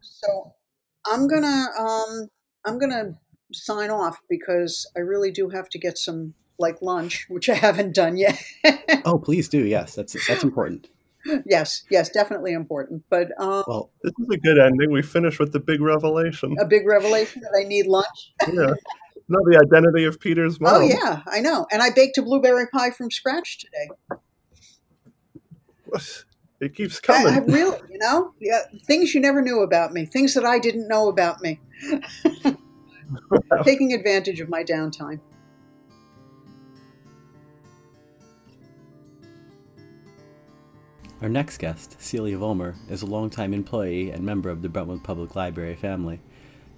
So 0.00 0.54
I'm 1.06 1.26
gonna 1.26 1.66
um, 1.78 2.28
I'm 2.64 2.78
gonna 2.78 3.18
sign 3.52 3.90
off 3.90 4.20
because 4.28 4.90
I 4.96 5.00
really 5.00 5.30
do 5.30 5.48
have 5.50 5.68
to 5.70 5.78
get 5.78 5.98
some 5.98 6.34
like 6.58 6.80
lunch, 6.80 7.26
which 7.28 7.48
I 7.48 7.54
haven't 7.54 7.94
done 7.94 8.16
yet. 8.16 8.42
oh, 9.04 9.18
please 9.18 9.48
do. 9.48 9.64
Yes, 9.64 9.94
that's 9.94 10.16
that's 10.26 10.44
important. 10.44 10.88
yes, 11.46 11.82
yes, 11.90 12.08
definitely 12.08 12.52
important. 12.52 13.04
But 13.10 13.28
um, 13.38 13.64
well, 13.66 13.90
this 14.02 14.12
is 14.18 14.26
a 14.32 14.38
good 14.38 14.58
ending. 14.58 14.90
We 14.90 15.02
finish 15.02 15.38
with 15.38 15.52
the 15.52 15.60
big 15.60 15.80
revelation. 15.80 16.56
A 16.60 16.64
big 16.64 16.86
revelation 16.86 17.42
that 17.42 17.58
I 17.58 17.66
need 17.66 17.86
lunch. 17.86 18.32
yeah. 18.48 18.74
No, 19.28 19.40
the 19.44 19.58
identity 19.58 20.04
of 20.04 20.20
Peter's 20.20 20.60
mom. 20.60 20.74
Oh 20.76 20.80
yeah, 20.80 21.22
I 21.26 21.40
know. 21.40 21.66
And 21.72 21.82
I 21.82 21.90
baked 21.90 22.16
a 22.16 22.22
blueberry 22.22 22.68
pie 22.68 22.90
from 22.90 23.10
scratch 23.10 23.58
today. 23.58 24.20
It 26.60 26.74
keeps 26.74 27.00
coming. 27.00 27.32
I, 27.32 27.36
I 27.36 27.38
really, 27.40 27.78
you 27.90 27.98
know, 27.98 28.32
yeah, 28.40 28.60
things 28.86 29.14
you 29.14 29.20
never 29.20 29.42
knew 29.42 29.60
about 29.60 29.92
me, 29.92 30.06
things 30.06 30.34
that 30.34 30.44
I 30.44 30.58
didn't 30.58 30.88
know 30.88 31.08
about 31.08 31.42
me. 31.42 31.60
Taking 33.64 33.92
advantage 33.92 34.40
of 34.40 34.48
my 34.48 34.64
downtime. 34.64 35.20
Our 41.22 41.30
next 41.30 41.58
guest, 41.58 42.00
Celia 42.00 42.36
Vollmer, 42.36 42.74
is 42.90 43.02
a 43.02 43.06
longtime 43.06 43.54
employee 43.54 44.10
and 44.10 44.22
member 44.22 44.50
of 44.50 44.60
the 44.60 44.68
Brentwood 44.68 45.02
Public 45.02 45.34
Library 45.34 45.74
family. 45.74 46.20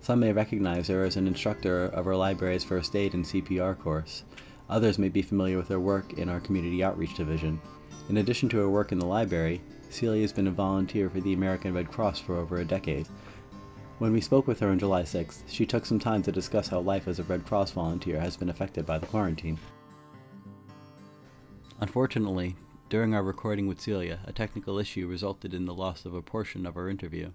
Some 0.00 0.20
may 0.20 0.32
recognize 0.32 0.86
her 0.86 1.04
as 1.04 1.16
an 1.16 1.26
instructor 1.26 1.86
of 1.86 2.06
our 2.06 2.14
library's 2.14 2.62
first 2.62 2.94
aid 2.94 3.14
and 3.14 3.24
CPR 3.24 3.76
course. 3.76 4.22
Others 4.70 4.98
may 4.98 5.08
be 5.08 5.22
familiar 5.22 5.56
with 5.56 5.68
her 5.68 5.80
work 5.80 6.14
in 6.14 6.28
our 6.28 6.38
community 6.38 6.84
outreach 6.84 7.14
division. 7.14 7.60
In 8.08 8.18
addition 8.18 8.48
to 8.50 8.58
her 8.58 8.70
work 8.70 8.92
in 8.92 8.98
the 9.00 9.06
library, 9.06 9.60
Celia 9.90 10.22
has 10.22 10.32
been 10.32 10.46
a 10.46 10.52
volunteer 10.52 11.10
for 11.10 11.20
the 11.20 11.32
American 11.32 11.74
Red 11.74 11.90
Cross 11.90 12.20
for 12.20 12.36
over 12.36 12.58
a 12.58 12.64
decade. 12.64 13.08
When 13.98 14.12
we 14.12 14.20
spoke 14.20 14.46
with 14.46 14.60
her 14.60 14.68
on 14.68 14.78
July 14.78 15.02
6th, 15.02 15.42
she 15.48 15.66
took 15.66 15.84
some 15.84 15.98
time 15.98 16.22
to 16.22 16.30
discuss 16.30 16.68
how 16.68 16.78
life 16.78 17.08
as 17.08 17.18
a 17.18 17.24
Red 17.24 17.44
Cross 17.44 17.72
volunteer 17.72 18.20
has 18.20 18.36
been 18.36 18.48
affected 18.48 18.86
by 18.86 18.96
the 18.96 19.08
quarantine. 19.08 19.58
Unfortunately, 21.80 22.54
during 22.88 23.12
our 23.12 23.24
recording 23.24 23.66
with 23.66 23.80
Celia, 23.80 24.20
a 24.24 24.32
technical 24.32 24.78
issue 24.78 25.08
resulted 25.08 25.52
in 25.52 25.64
the 25.64 25.74
loss 25.74 26.04
of 26.04 26.14
a 26.14 26.22
portion 26.22 26.64
of 26.64 26.76
our 26.76 26.88
interview. 26.88 27.32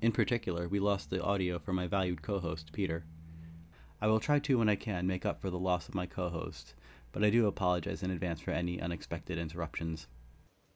In 0.00 0.10
particular, 0.10 0.68
we 0.68 0.80
lost 0.80 1.08
the 1.08 1.22
audio 1.22 1.60
from 1.60 1.76
my 1.76 1.86
valued 1.86 2.22
co 2.22 2.40
host, 2.40 2.72
Peter. 2.72 3.04
I 4.00 4.08
will 4.08 4.18
try 4.18 4.40
to, 4.40 4.58
when 4.58 4.68
I 4.68 4.74
can, 4.74 5.06
make 5.06 5.24
up 5.24 5.40
for 5.40 5.50
the 5.50 5.58
loss 5.58 5.88
of 5.88 5.94
my 5.94 6.06
co 6.06 6.30
host, 6.30 6.74
but 7.12 7.22
I 7.22 7.30
do 7.30 7.46
apologize 7.46 8.02
in 8.02 8.10
advance 8.10 8.40
for 8.40 8.50
any 8.50 8.80
unexpected 8.80 9.38
interruptions. 9.38 10.08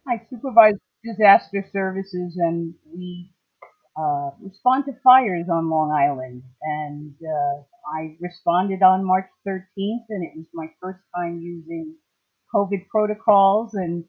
I 0.06 0.20
supervise 0.30 0.76
disaster 1.02 1.68
services 1.72 2.36
and 2.36 2.74
we 2.94 3.32
uh, 3.98 4.30
respond 4.40 4.84
to 4.86 4.92
fires 5.02 5.46
on 5.50 5.70
Long 5.70 5.90
Island. 5.90 6.42
And 6.62 7.14
uh, 7.22 7.62
I 7.96 8.16
responded 8.20 8.82
on 8.82 9.04
March 9.04 9.28
13th, 9.46 10.06
and 10.10 10.24
it 10.24 10.32
was 10.36 10.46
my 10.52 10.66
first 10.80 11.00
time 11.14 11.40
using 11.40 11.94
COVID 12.54 12.88
protocols 12.88 13.74
and 13.74 14.04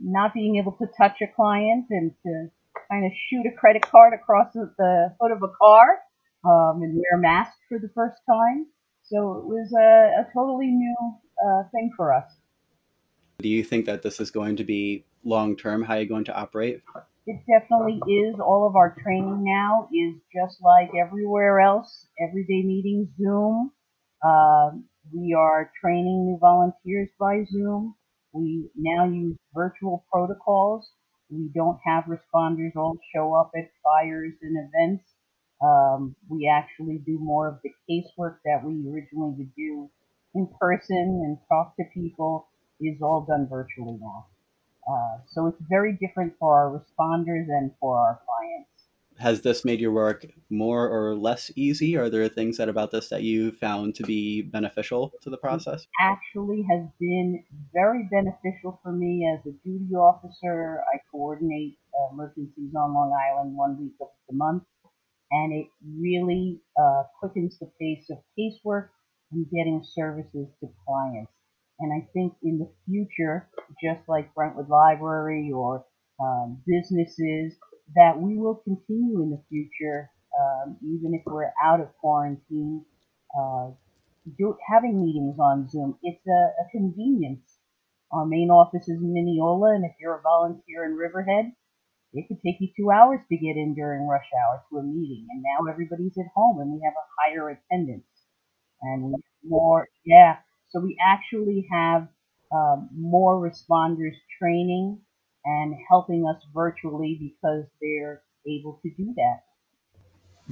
not 0.00 0.34
being 0.34 0.56
able 0.56 0.72
to 0.72 0.86
touch 0.98 1.16
a 1.22 1.26
client 1.34 1.86
and 1.90 2.12
to 2.24 2.50
kind 2.90 3.06
of 3.06 3.12
shoot 3.28 3.46
a 3.46 3.56
credit 3.56 3.82
card 3.82 4.12
across 4.12 4.52
the 4.52 5.14
hood 5.20 5.30
of 5.30 5.42
a 5.42 5.48
car 5.60 6.00
um, 6.44 6.82
and 6.82 6.94
wear 6.94 7.18
a 7.18 7.20
mask 7.20 7.52
for 7.68 7.78
the 7.78 7.90
first 7.94 8.16
time. 8.28 8.66
So 9.04 9.38
it 9.38 9.44
was 9.44 9.72
a, 9.78 10.22
a 10.22 10.32
totally 10.34 10.66
new 10.66 10.96
uh, 11.46 11.62
thing 11.72 11.92
for 11.96 12.12
us. 12.12 12.30
Do 13.38 13.48
you 13.48 13.62
think 13.62 13.86
that 13.86 14.02
this 14.02 14.20
is 14.20 14.30
going 14.30 14.56
to 14.56 14.64
be 14.64 15.04
long 15.24 15.56
term? 15.56 15.82
How 15.82 15.94
are 15.94 16.00
you 16.00 16.08
going 16.08 16.24
to 16.24 16.36
operate? 16.36 16.82
It 17.26 17.40
definitely 17.46 18.00
is. 18.12 18.40
All 18.40 18.66
of 18.66 18.76
our 18.76 18.96
training 19.02 19.44
now 19.44 19.88
is 19.92 20.14
just 20.34 20.62
like 20.62 20.90
everywhere 20.94 21.60
else. 21.60 22.08
Everyday 22.20 22.62
meetings, 22.62 23.08
Zoom. 23.18 23.72
Uh, 24.22 24.72
we 25.12 25.34
are 25.34 25.70
training 25.80 26.26
new 26.26 26.38
volunteers 26.38 27.10
by 27.18 27.44
Zoom. 27.44 27.94
We 28.32 28.70
now 28.76 29.04
use 29.06 29.36
virtual 29.54 30.04
protocols. 30.10 30.90
We 31.30 31.50
don't 31.54 31.78
have 31.86 32.04
responders 32.04 32.76
all 32.76 32.98
show 33.14 33.34
up 33.34 33.52
at 33.56 33.70
fires 33.82 34.34
and 34.42 34.56
events. 34.68 35.04
Um, 35.62 36.16
we 36.28 36.48
actually 36.48 36.98
do 37.06 37.18
more 37.18 37.48
of 37.48 37.60
the 37.62 37.70
casework 37.88 38.38
that 38.44 38.62
we 38.64 38.86
originally 38.90 39.34
would 39.38 39.54
do 39.54 39.90
in 40.34 40.48
person 40.60 41.22
and 41.24 41.38
talk 41.48 41.76
to 41.76 41.84
people 41.94 42.48
is 42.80 43.00
all 43.00 43.24
done 43.26 43.46
virtually 43.48 43.96
now. 44.00 44.26
Uh, 44.90 45.18
so 45.26 45.46
it's 45.46 45.60
very 45.68 45.92
different 45.94 46.34
for 46.38 46.54
our 46.54 46.70
responders 46.70 47.46
and 47.48 47.70
for 47.80 47.96
our 47.98 48.20
clients 48.26 48.68
has 49.18 49.42
this 49.42 49.64
made 49.64 49.80
your 49.80 49.92
work 49.92 50.26
more 50.50 50.88
or 50.88 51.14
less 51.14 51.50
easy? 51.56 51.96
Are 51.96 52.10
there 52.10 52.28
things 52.28 52.56
that 52.56 52.68
about 52.68 52.90
this 52.90 53.08
that 53.08 53.22
you 53.22 53.52
found 53.52 53.94
to 53.96 54.02
be 54.02 54.42
beneficial 54.42 55.12
to 55.22 55.30
the 55.30 55.36
process? 55.36 55.82
It 55.82 55.88
actually 56.02 56.66
has 56.70 56.82
been 57.00 57.44
very 57.72 58.08
beneficial 58.10 58.80
for 58.82 58.92
me 58.92 59.28
as 59.32 59.46
a 59.46 59.52
duty 59.66 59.94
officer. 59.94 60.82
I 60.92 60.98
coordinate 61.10 61.78
uh, 61.94 62.12
emergencies 62.12 62.74
on 62.74 62.94
Long 62.94 63.12
Island 63.12 63.56
one 63.56 63.78
week 63.80 63.94
of 64.00 64.08
the 64.28 64.34
month, 64.34 64.64
and 65.30 65.52
it 65.52 65.66
really 65.96 66.60
uh, 66.80 67.04
quickens 67.20 67.58
the 67.58 67.70
pace 67.80 68.10
of 68.10 68.18
casework 68.38 68.88
and 69.32 69.48
getting 69.50 69.84
services 69.84 70.48
to 70.60 70.68
clients. 70.86 71.30
And 71.80 71.92
I 71.92 72.06
think 72.12 72.34
in 72.42 72.58
the 72.58 72.70
future, 72.86 73.48
just 73.82 74.08
like 74.08 74.34
Brentwood 74.34 74.68
Library 74.68 75.50
or 75.52 75.84
um, 76.20 76.62
businesses, 76.66 77.54
that 77.96 78.18
we 78.18 78.36
will 78.36 78.62
continue 78.64 79.22
in 79.22 79.30
the 79.30 79.42
future, 79.48 80.10
um, 80.38 80.76
even 80.82 81.14
if 81.14 81.22
we're 81.26 81.50
out 81.62 81.80
of 81.80 81.88
quarantine, 81.98 82.84
uh, 83.36 83.70
do, 84.38 84.56
having 84.70 85.04
meetings 85.04 85.38
on 85.38 85.68
Zoom. 85.68 85.98
It's 86.02 86.26
a, 86.26 86.30
a, 86.62 86.70
convenience. 86.70 87.58
Our 88.12 88.24
main 88.24 88.48
office 88.50 88.88
is 88.88 89.02
in 89.02 89.12
Mineola, 89.12 89.74
and 89.74 89.84
if 89.84 89.92
you're 90.00 90.16
a 90.16 90.22
volunteer 90.22 90.84
in 90.86 90.96
Riverhead, 90.96 91.52
it 92.12 92.28
could 92.28 92.40
take 92.42 92.60
you 92.60 92.68
two 92.76 92.90
hours 92.92 93.20
to 93.28 93.36
get 93.36 93.56
in 93.56 93.74
during 93.74 94.06
rush 94.06 94.30
hour 94.32 94.62
to 94.70 94.78
a 94.78 94.82
meeting. 94.82 95.26
And 95.30 95.42
now 95.42 95.70
everybody's 95.70 96.16
at 96.16 96.30
home, 96.34 96.60
and 96.60 96.70
we 96.72 96.80
have 96.84 96.94
a 96.94 97.08
higher 97.18 97.50
attendance 97.50 98.06
and 98.82 99.14
more. 99.42 99.88
Yeah, 100.04 100.36
so 100.74 100.80
we 100.80 100.96
actually 101.00 101.66
have 101.70 102.08
um, 102.52 102.88
more 102.92 103.40
responders 103.40 104.16
training 104.38 104.98
and 105.44 105.74
helping 105.88 106.26
us 106.26 106.42
virtually 106.52 107.16
because 107.20 107.64
they're 107.80 108.22
able 108.46 108.80
to 108.82 108.90
do 108.96 109.14
that. 109.16 109.42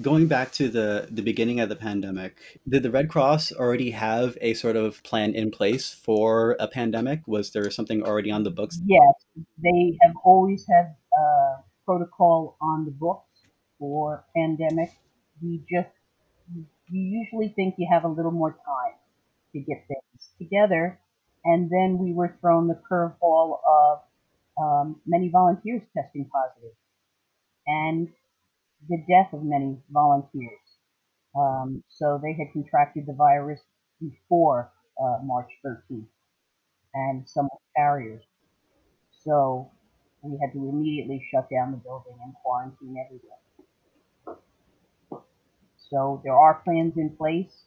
Going 0.00 0.26
back 0.26 0.52
to 0.52 0.69
the, 0.69 1.09
the 1.11 1.23
beginning 1.23 1.61
of 1.61 1.69
the 1.69 1.76
pandemic, 1.76 2.38
did 2.67 2.83
the 2.83 2.91
Red 2.91 3.11
Cross 3.11 3.52
already 3.52 3.91
have 3.91 4.38
a 4.41 4.55
sort 4.55 4.76
of 4.76 5.02
plan 5.02 5.35
in 5.35 5.50
place 5.50 5.93
for 5.93 6.57
a 6.59 6.69
pandemic? 6.69 7.26
Was 7.26 7.50
there 7.50 7.69
something 7.71 8.02
already 8.02 8.31
on 8.31 8.45
the 8.45 8.50
books? 8.50 8.81
Yes, 8.87 9.45
they 9.62 9.99
have 10.02 10.12
always 10.25 10.64
had 10.71 10.95
a 11.12 11.57
protocol 11.85 12.57
on 12.62 12.87
the 12.87 12.91
books 12.93 13.26
for 13.79 14.25
pandemic. 14.35 14.93
We 15.43 15.62
just, 15.71 15.91
you 16.55 16.64
usually 16.91 17.52
think 17.55 17.75
you 17.76 17.88
have 17.91 18.05
a 18.05 18.09
little 18.09 18.31
more 18.31 18.52
time 18.52 18.95
to 19.52 19.61
get 19.61 19.87
things 19.88 20.30
together. 20.38 20.99
And 21.44 21.71
then 21.71 21.99
we 21.99 22.12
were 22.12 22.37
thrown 22.40 22.68
the 22.68 22.80
curveball 22.90 23.59
of 23.68 23.99
um, 24.61 25.00
many 25.06 25.28
volunteers 25.30 25.82
testing 25.97 26.28
positive, 26.32 26.76
and 27.66 28.09
the 28.88 28.99
death 29.09 29.32
of 29.32 29.42
many 29.42 29.78
volunteers. 29.90 30.61
Um, 31.37 31.82
so 31.88 32.21
they 32.23 32.35
had 32.35 32.52
contracted 32.52 33.06
the 33.06 33.14
virus 33.14 33.61
before 34.00 34.71
uh, 35.02 35.18
March 35.25 35.50
13th, 35.64 36.06
and 36.94 37.28
some 37.28 37.49
carriers. 37.76 38.25
So 39.25 39.71
we 40.23 40.38
had 40.40 40.52
to 40.52 40.68
immediately 40.68 41.25
shut 41.30 41.49
down 41.50 41.73
the 41.73 41.78
building 41.78 42.16
and 42.23 42.35
quarantine 42.42 42.97
everyone. 43.04 43.38
So 45.90 46.21
there 46.25 46.35
are 46.35 46.62
plans 46.64 46.97
in 46.97 47.16
place. 47.16 47.64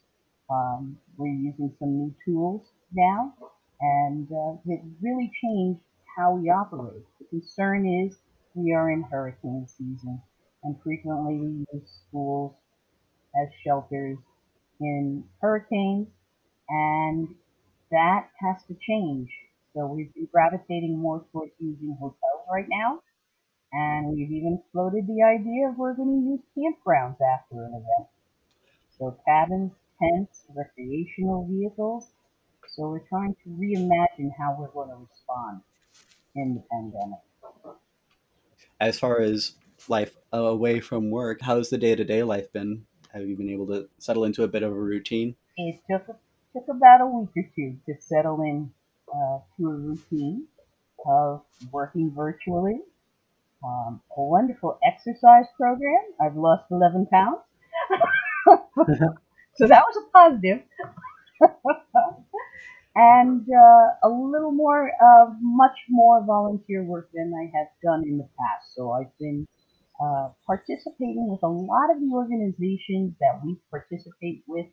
Um, 0.48 0.96
we're 1.16 1.28
using 1.28 1.72
some 1.78 1.98
new 1.98 2.14
tools 2.24 2.62
now, 2.92 3.34
and 3.80 4.28
uh, 4.30 4.56
it 4.66 4.80
really 5.02 5.30
changed 5.42 5.80
how 6.16 6.34
we 6.34 6.50
operate. 6.50 7.04
The 7.18 7.26
concern 7.26 7.86
is 7.86 8.16
we 8.54 8.72
are 8.72 8.90
in 8.90 9.02
hurricane 9.02 9.66
season, 9.66 10.20
and 10.62 10.76
frequently 10.82 11.34
we 11.34 11.66
use 11.72 11.88
schools 12.08 12.54
as 13.40 13.48
shelters 13.64 14.18
in 14.80 15.24
hurricanes, 15.40 16.08
and 16.68 17.28
that 17.90 18.28
has 18.40 18.62
to 18.68 18.76
change. 18.86 19.28
So 19.74 19.86
we've 19.86 20.12
been 20.14 20.28
gravitating 20.32 20.96
more 20.96 21.24
towards 21.32 21.52
using 21.58 21.96
hotels 22.00 22.46
right 22.50 22.66
now, 22.68 23.00
and 23.72 24.08
we've 24.08 24.30
even 24.30 24.62
floated 24.72 25.06
the 25.06 25.22
idea 25.22 25.68
of 25.68 25.76
we're 25.76 25.94
going 25.94 26.08
to 26.08 26.30
use 26.30 26.40
campgrounds 26.56 27.18
after 27.20 27.64
an 27.64 27.72
event. 27.72 28.08
So 28.98 29.18
cabins, 29.26 29.72
tents, 30.00 30.44
recreational 30.54 31.46
vehicles. 31.50 32.08
So 32.68 32.88
we're 32.90 33.08
trying 33.08 33.34
to 33.44 33.50
reimagine 33.50 34.30
how 34.38 34.56
we're 34.58 34.68
going 34.68 34.90
to 34.90 35.06
respond 35.10 35.62
in 36.34 36.54
the 36.54 36.62
pandemic. 36.70 37.20
As 38.80 38.98
far 38.98 39.20
as 39.20 39.52
life 39.88 40.16
away 40.32 40.80
from 40.80 41.10
work, 41.10 41.40
how's 41.40 41.70
the 41.70 41.78
day 41.78 41.94
to 41.94 42.04
day 42.04 42.22
life 42.22 42.52
been? 42.52 42.84
Have 43.12 43.26
you 43.26 43.36
been 43.36 43.48
able 43.48 43.66
to 43.68 43.88
settle 43.98 44.24
into 44.24 44.42
a 44.42 44.48
bit 44.48 44.62
of 44.62 44.72
a 44.72 44.74
routine? 44.74 45.34
It 45.56 45.80
took 45.90 46.06
took 46.52 46.68
about 46.68 47.00
a 47.00 47.06
week 47.06 47.30
or 47.36 47.50
two 47.54 47.76
to 47.86 47.94
settle 48.00 48.42
in 48.42 48.70
uh, 49.14 49.38
to 49.56 49.70
a 49.70 49.74
routine 49.74 50.46
of 51.06 51.42
working 51.72 52.10
virtually. 52.14 52.80
Um, 53.64 54.00
a 54.16 54.22
wonderful 54.22 54.78
exercise 54.86 55.46
program. 55.56 56.02
I've 56.20 56.36
lost 56.36 56.64
11 56.70 57.06
pounds. 57.06 57.38
so 59.58 59.66
that 59.66 59.84
was 59.86 59.96
a 59.96 60.10
positive. 60.10 60.62
and 62.96 63.42
uh, 63.42 64.08
a 64.08 64.08
little 64.08 64.52
more, 64.52 64.90
uh, 64.90 65.26
much 65.40 65.76
more 65.88 66.24
volunteer 66.24 66.82
work 66.82 67.10
than 67.12 67.32
I 67.34 67.44
have 67.56 67.68
done 67.82 68.04
in 68.06 68.18
the 68.18 68.28
past. 68.38 68.74
So 68.74 68.92
I've 68.92 69.16
been 69.18 69.46
uh, 70.02 70.30
participating 70.46 71.28
with 71.28 71.42
a 71.42 71.48
lot 71.48 71.90
of 71.90 72.00
the 72.00 72.10
organizations 72.12 73.14
that 73.20 73.40
we 73.44 73.58
participate 73.70 74.44
with 74.46 74.66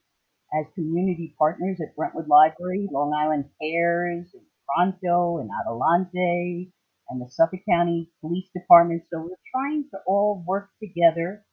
as 0.59 0.65
community 0.75 1.35
partners 1.37 1.79
at 1.81 1.95
Brentwood 1.95 2.27
Library, 2.27 2.87
Long 2.91 3.13
Island 3.13 3.45
Cares, 3.61 4.27
and 4.33 4.43
Pronto, 4.67 5.39
and 5.39 5.49
Adelante, 5.61 6.71
and 7.09 7.21
the 7.21 7.29
Suffolk 7.29 7.61
County 7.67 8.11
Police 8.21 8.49
Department. 8.55 9.03
So 9.11 9.19
we're 9.19 9.35
trying 9.53 9.85
to 9.91 9.97
all 10.07 10.43
work 10.47 10.69
together 10.81 11.43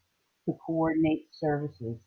to 0.47 0.53
coordinate 0.67 1.29
services 1.33 1.99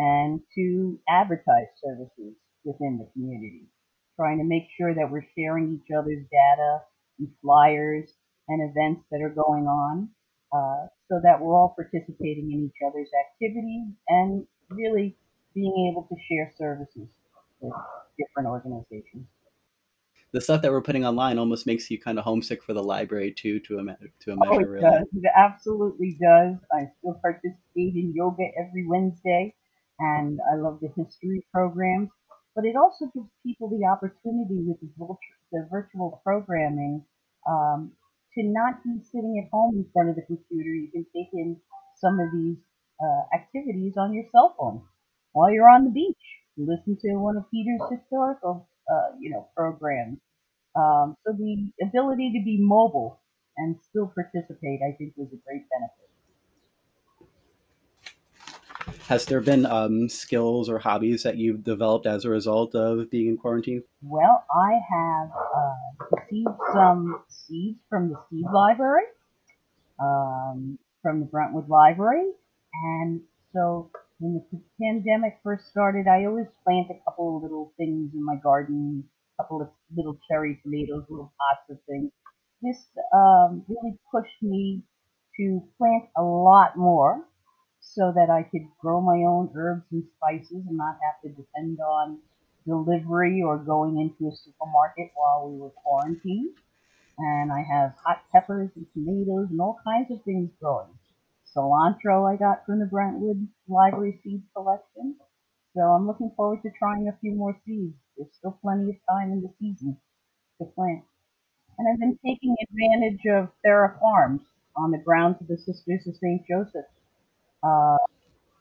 and 0.00 0.40
to 0.54 0.98
advertise 1.10 1.68
services 1.84 2.34
within 2.64 2.96
the 2.96 3.06
community, 3.12 3.68
trying 4.16 4.38
to 4.38 4.44
make 4.44 4.64
sure 4.78 4.94
that 4.94 5.10
we're 5.10 5.26
sharing 5.36 5.74
each 5.76 5.92
other's 5.92 6.24
data 6.32 6.78
and 7.18 7.28
flyers 7.42 8.14
and 8.48 8.70
events 8.70 9.02
that 9.10 9.20
are 9.20 9.34
going 9.34 9.66
on 9.66 10.08
uh, 10.56 10.88
so 11.08 11.20
that 11.22 11.38
we're 11.38 11.54
all 11.54 11.74
participating 11.76 12.50
in 12.50 12.64
each 12.64 12.80
other's 12.86 13.10
activities 13.28 13.92
and 14.08 14.46
really 14.70 15.14
being 15.54 15.92
able 15.92 16.06
to 16.08 16.16
share 16.28 16.50
services 16.56 17.08
with 17.60 17.74
different 18.18 18.48
organizations. 18.48 19.26
The 20.32 20.40
stuff 20.40 20.62
that 20.62 20.70
we're 20.70 20.82
putting 20.82 21.04
online 21.04 21.38
almost 21.38 21.66
makes 21.66 21.90
you 21.90 22.00
kind 22.00 22.18
of 22.18 22.24
homesick 22.24 22.62
for 22.62 22.72
the 22.72 22.82
library 22.82 23.32
too, 23.32 23.58
to 23.60 23.80
a 23.80 23.82
to 23.82 24.32
a 24.32 24.36
measure. 24.36 24.52
Oh, 24.52 24.58
it 24.60 24.68
really. 24.68 24.82
does. 24.82 25.06
It 25.12 25.32
absolutely 25.36 26.16
does. 26.22 26.54
I 26.72 26.86
still 26.98 27.18
participate 27.20 27.58
in 27.96 28.12
yoga 28.14 28.44
every 28.56 28.86
Wednesday, 28.86 29.54
and 30.00 30.40
I 30.50 30.56
love 30.56 30.80
the 30.80 30.88
history 30.96 31.46
programs. 31.52 32.08
But 32.56 32.64
it 32.64 32.74
also 32.74 33.06
gives 33.14 33.30
people 33.46 33.70
the 33.70 33.86
opportunity 33.86 34.58
with 34.66 34.80
the 34.80 35.68
virtual, 35.70 36.20
programming 36.24 37.04
um, 37.48 37.92
to 38.34 38.42
not 38.42 38.82
be 38.82 38.98
sitting 39.04 39.42
at 39.44 39.50
home 39.52 39.76
in 39.76 39.86
front 39.92 40.10
of 40.10 40.16
the 40.16 40.22
computer. 40.22 40.70
You 40.70 40.90
can 40.90 41.06
take 41.14 41.30
in 41.32 41.56
some 41.96 42.18
of 42.18 42.32
these 42.32 42.56
uh, 43.00 43.22
activities 43.34 43.94
on 43.96 44.12
your 44.12 44.24
cell 44.32 44.54
phone 44.58 44.82
while 45.32 45.50
you're 45.50 45.68
on 45.68 45.84
the 45.84 45.90
beach. 45.90 46.24
Listen 46.56 46.98
to 47.00 47.14
one 47.16 47.36
of 47.36 47.50
Peter's 47.50 47.80
historical, 47.90 48.68
uh, 48.90 49.16
you 49.18 49.30
know, 49.30 49.48
programs. 49.56 50.18
Um, 50.76 51.16
so 51.24 51.32
the 51.32 51.70
ability 51.82 52.32
to 52.38 52.44
be 52.44 52.58
mobile 52.60 53.20
and 53.56 53.76
still 53.88 54.12
participate, 54.14 54.80
I 54.82 54.92
think, 54.98 55.14
was 55.16 55.28
a 55.32 55.40
great 55.46 55.64
benefit. 55.70 56.09
Has 59.08 59.24
there 59.26 59.40
been 59.40 59.66
um, 59.66 60.08
skills 60.08 60.68
or 60.68 60.78
hobbies 60.78 61.22
that 61.22 61.36
you've 61.36 61.64
developed 61.64 62.06
as 62.06 62.24
a 62.24 62.30
result 62.30 62.74
of 62.74 63.10
being 63.10 63.28
in 63.28 63.36
quarantine? 63.36 63.82
Well, 64.02 64.44
I 64.54 64.72
have 64.90 65.30
uh, 65.30 66.06
received 66.12 66.56
some 66.72 67.22
seeds 67.28 67.78
from 67.88 68.10
the 68.10 68.16
seed 68.30 68.46
library, 68.52 69.04
um, 69.98 70.78
from 71.02 71.20
the 71.20 71.26
Brentwood 71.26 71.68
Library, 71.68 72.30
and 72.72 73.20
so 73.52 73.90
when 74.18 74.42
the 74.52 74.60
pandemic 74.80 75.40
first 75.42 75.68
started, 75.70 76.06
I 76.06 76.26
always 76.26 76.46
plant 76.64 76.88
a 76.90 77.04
couple 77.04 77.36
of 77.36 77.42
little 77.42 77.72
things 77.76 78.12
in 78.14 78.24
my 78.24 78.36
garden, 78.36 79.04
a 79.38 79.42
couple 79.42 79.62
of 79.62 79.68
little 79.96 80.18
cherry 80.30 80.60
tomatoes, 80.62 81.04
little 81.08 81.32
pots 81.38 81.70
of 81.70 81.78
things. 81.88 82.12
This 82.62 82.76
um, 83.14 83.64
really 83.66 83.98
pushed 84.12 84.42
me 84.42 84.82
to 85.38 85.62
plant 85.78 86.04
a 86.16 86.22
lot 86.22 86.76
more 86.76 87.24
so 87.94 88.12
that 88.14 88.30
I 88.30 88.44
could 88.44 88.66
grow 88.80 89.00
my 89.00 89.24
own 89.26 89.50
herbs 89.54 89.84
and 89.90 90.04
spices 90.16 90.64
and 90.68 90.76
not 90.76 90.98
have 91.02 91.20
to 91.22 91.28
depend 91.28 91.80
on 91.80 92.18
delivery 92.66 93.42
or 93.42 93.58
going 93.58 93.98
into 93.98 94.32
a 94.32 94.36
supermarket 94.36 95.10
while 95.14 95.48
we 95.48 95.58
were 95.58 95.70
quarantined. 95.70 96.54
And 97.18 97.52
I 97.52 97.62
have 97.62 97.94
hot 98.04 98.22
peppers 98.32 98.70
and 98.76 98.86
tomatoes 98.94 99.48
and 99.50 99.60
all 99.60 99.78
kinds 99.84 100.10
of 100.10 100.22
things 100.24 100.50
growing 100.60 100.88
cilantro 101.54 102.32
I 102.32 102.36
got 102.36 102.64
from 102.64 102.78
the 102.78 102.86
Brentwood 102.86 103.48
Library 103.68 104.20
Seed 104.22 104.42
Collection. 104.54 105.16
So 105.74 105.80
I'm 105.80 106.06
looking 106.06 106.32
forward 106.36 106.62
to 106.62 106.70
trying 106.78 107.08
a 107.08 107.18
few 107.20 107.32
more 107.32 107.56
seeds. 107.66 107.96
There's 108.16 108.30
still 108.38 108.58
plenty 108.62 108.90
of 108.90 108.96
time 109.08 109.32
in 109.32 109.42
the 109.42 109.52
season 109.60 109.96
to 110.58 110.64
plant. 110.64 111.02
And 111.78 111.88
I've 111.88 111.98
been 111.98 112.18
taking 112.24 112.54
advantage 112.62 113.26
of 113.32 113.48
Terra 113.64 113.96
Farms 114.00 114.42
on 114.76 114.90
the 114.90 114.98
grounds 114.98 115.40
of 115.40 115.48
the 115.48 115.58
Sisters 115.58 116.06
of 116.06 116.16
St. 116.16 116.46
Joseph, 116.46 116.86
uh, 117.62 117.96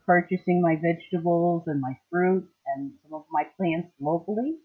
purchasing 0.05 0.61
my 0.61 0.75
vegetables 0.75 1.63
and 1.67 1.81
my 1.81 1.97
fruit 2.09 2.47
and 2.75 2.91
some 3.03 3.13
of 3.13 3.25
my 3.31 3.43
plants 3.57 3.89
locally. 3.99 4.55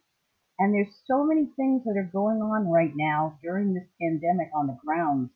And 0.58 0.74
there's 0.74 0.94
so 1.06 1.24
many 1.24 1.46
things 1.56 1.82
that 1.84 1.96
are 1.98 2.10
going 2.12 2.42
on 2.42 2.68
right 2.68 2.92
now 2.94 3.38
during 3.42 3.74
this 3.74 3.88
pandemic 4.00 4.50
on 4.54 4.68
the 4.68 4.78
grounds 4.84 5.30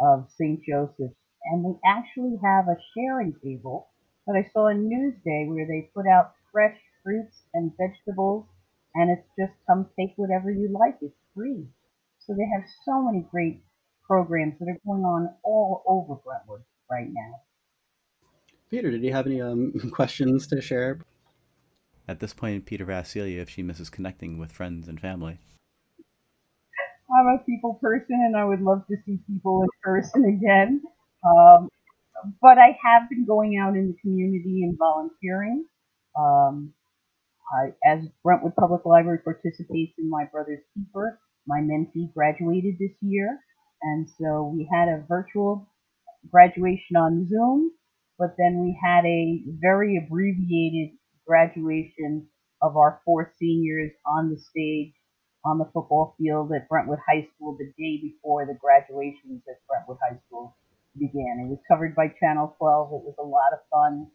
of 0.00 0.28
St. 0.38 0.60
Joseph's 0.64 1.16
and 1.44 1.64
they 1.64 1.78
actually 1.84 2.36
have 2.42 2.68
a 2.68 2.80
sharing 2.94 3.34
table 3.44 3.88
that 4.26 4.36
I 4.36 4.50
saw 4.52 4.68
in 4.68 4.88
Newsday 4.88 5.48
where 5.48 5.66
they 5.66 5.90
put 5.94 6.06
out 6.06 6.34
fresh 6.50 6.78
fruits 7.02 7.42
and 7.52 7.72
vegetables, 7.76 8.46
and 8.94 9.10
it's 9.10 9.28
just 9.38 9.52
come 9.66 9.86
take 9.98 10.14
whatever 10.16 10.50
you 10.50 10.68
like. 10.68 10.96
It's 11.02 11.14
free. 11.34 11.66
So 12.20 12.32
they 12.32 12.48
have 12.54 12.64
so 12.84 13.02
many 13.02 13.26
great 13.30 13.62
programs 14.06 14.54
that 14.58 14.68
are 14.68 14.80
going 14.86 15.04
on 15.04 15.34
all 15.42 15.82
over 15.86 16.14
Brentwood 16.14 16.62
right 16.90 17.08
now. 17.10 17.40
Peter, 18.74 18.90
did 18.90 19.04
you 19.04 19.12
have 19.12 19.28
any 19.28 19.40
um, 19.40 19.72
questions 19.92 20.48
to 20.48 20.60
share? 20.60 20.98
At 22.08 22.18
this 22.18 22.34
point, 22.34 22.66
Peter 22.66 22.90
asked 22.90 23.12
Celia 23.12 23.40
if 23.40 23.48
she 23.48 23.62
misses 23.62 23.88
connecting 23.88 24.36
with 24.36 24.50
friends 24.50 24.88
and 24.88 25.00
family. 25.00 25.38
I'm 27.16 27.38
a 27.38 27.38
people 27.44 27.74
person 27.74 28.20
and 28.26 28.36
I 28.36 28.44
would 28.44 28.60
love 28.60 28.84
to 28.90 28.96
see 29.06 29.20
people 29.28 29.62
in 29.62 29.68
person 29.80 30.24
again. 30.24 30.82
Um, 31.24 31.68
but 32.42 32.58
I 32.58 32.76
have 32.82 33.08
been 33.08 33.24
going 33.24 33.56
out 33.62 33.76
in 33.76 33.86
the 33.86 33.96
community 34.02 34.64
and 34.64 34.76
volunteering. 34.76 35.66
Um, 36.18 36.74
I, 37.56 37.66
as 37.88 38.00
Brentwood 38.24 38.56
Public 38.56 38.84
Library 38.84 39.20
participates 39.22 39.92
in 39.98 40.10
my 40.10 40.24
brother's 40.32 40.64
keeper, 40.74 41.20
my 41.46 41.60
mentee 41.60 42.12
graduated 42.12 42.74
this 42.80 42.96
year, 43.02 43.38
and 43.82 44.08
so 44.18 44.52
we 44.52 44.68
had 44.72 44.88
a 44.88 45.04
virtual 45.06 45.68
graduation 46.32 46.96
on 46.96 47.28
Zoom, 47.28 47.70
but 48.18 48.34
then 48.38 48.60
we 48.60 48.78
had 48.82 49.04
a 49.04 49.42
very 49.60 49.96
abbreviated 49.96 50.96
graduation 51.26 52.26
of 52.62 52.76
our 52.76 53.00
four 53.04 53.32
seniors 53.38 53.92
on 54.06 54.30
the 54.30 54.38
stage 54.38 54.92
on 55.44 55.58
the 55.58 55.68
football 55.74 56.14
field 56.18 56.50
at 56.52 56.68
Brentwood 56.68 56.98
High 57.06 57.28
School 57.34 57.56
the 57.58 57.72
day 57.78 58.00
before 58.00 58.46
the 58.46 58.54
graduations 58.54 59.42
at 59.48 59.60
Brentwood 59.68 59.98
High 60.08 60.18
School 60.26 60.56
began. 60.98 61.44
It 61.44 61.50
was 61.50 61.58
covered 61.68 61.94
by 61.94 62.08
Channel 62.20 62.54
12. 62.58 62.88
It 62.88 63.04
was 63.04 63.14
a 63.18 63.22
lot 63.22 63.52
of 63.52 63.58
fun, 63.70 64.06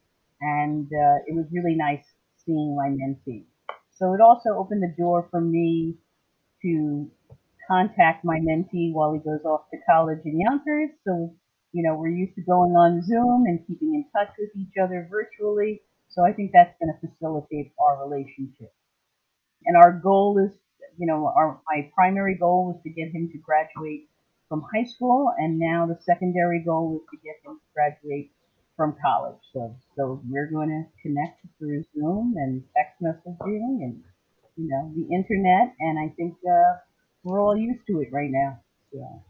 and 0.42 0.88
uh, 0.88 1.22
it 1.28 1.36
was 1.36 1.46
really 1.52 1.76
nice 1.76 2.04
seeing 2.46 2.76
my 2.76 2.90
mentee. 2.90 3.46
So 3.96 4.14
it 4.14 4.22
also 4.22 4.58
opened 4.58 4.82
the 4.82 4.96
door 4.98 5.28
for 5.30 5.42
me 5.42 5.98
to 6.64 7.12
contact 7.70 8.26
my 8.26 8.40
mentee 8.40 8.92
while 8.92 9.14
he 9.14 9.20
goes 9.20 9.44
off 9.46 9.70
to 9.72 9.78
college 9.88 10.20
in 10.26 10.40
Yonkers. 10.40 10.90
So, 11.06 11.36
you 11.72 11.84
know, 11.84 11.96
we're 11.96 12.10
used 12.10 12.36
to 12.36 12.42
going 12.42 12.72
on 12.72 13.04
Zoom 13.04 13.46
and 13.46 13.66
keeping 13.68 13.94
in 13.94 14.06
touch 14.12 14.34
with 14.38 14.50
each 14.56 14.74
other 14.82 15.08
virtually. 15.10 15.82
So 16.10 16.26
I 16.26 16.34
think 16.34 16.52
that's 16.52 16.74
going 16.80 16.92
to 16.92 17.08
facilitate 17.08 17.72
our 17.80 18.08
relationship. 18.08 18.74
And 19.66 19.78
our 19.78 19.92
goal 19.92 20.40
is, 20.40 20.52
you 20.98 21.06
know, 21.06 21.28
our 21.28 21.62
my 21.68 21.92
primary 21.94 22.36
goal 22.36 22.68
was 22.68 22.82
to 22.84 22.90
get 22.90 23.12
him 23.12 23.30
to 23.32 23.38
graduate 23.38 24.10
from 24.48 24.66
high 24.74 24.86
school, 24.86 25.32
and 25.38 25.60
now 25.60 25.86
the 25.86 26.00
secondary 26.02 26.64
goal 26.64 27.00
is 27.00 27.10
to 27.12 27.18
get 27.24 27.36
him 27.46 27.60
to 27.60 27.74
graduate 27.76 28.32
from 28.76 28.96
college. 29.06 29.38
So, 29.54 29.76
so 29.96 30.22
we're 30.28 30.50
going 30.50 30.70
to 30.70 31.02
connect 31.04 31.46
through 31.60 31.84
Zoom 31.94 32.34
and 32.38 32.64
text 32.76 33.00
messaging 33.02 33.84
and 33.84 34.02
you 34.58 34.68
know 34.70 34.92
the 34.96 35.14
internet, 35.14 35.76
and 35.80 36.00
I 36.00 36.12
think 36.16 36.36
uh, 36.50 36.80
we're 37.24 37.40
all 37.40 37.56
used 37.56 37.86
to 37.88 38.00
it 38.00 38.10
right 38.12 38.32
now. 38.32 38.60
So. 38.92 39.29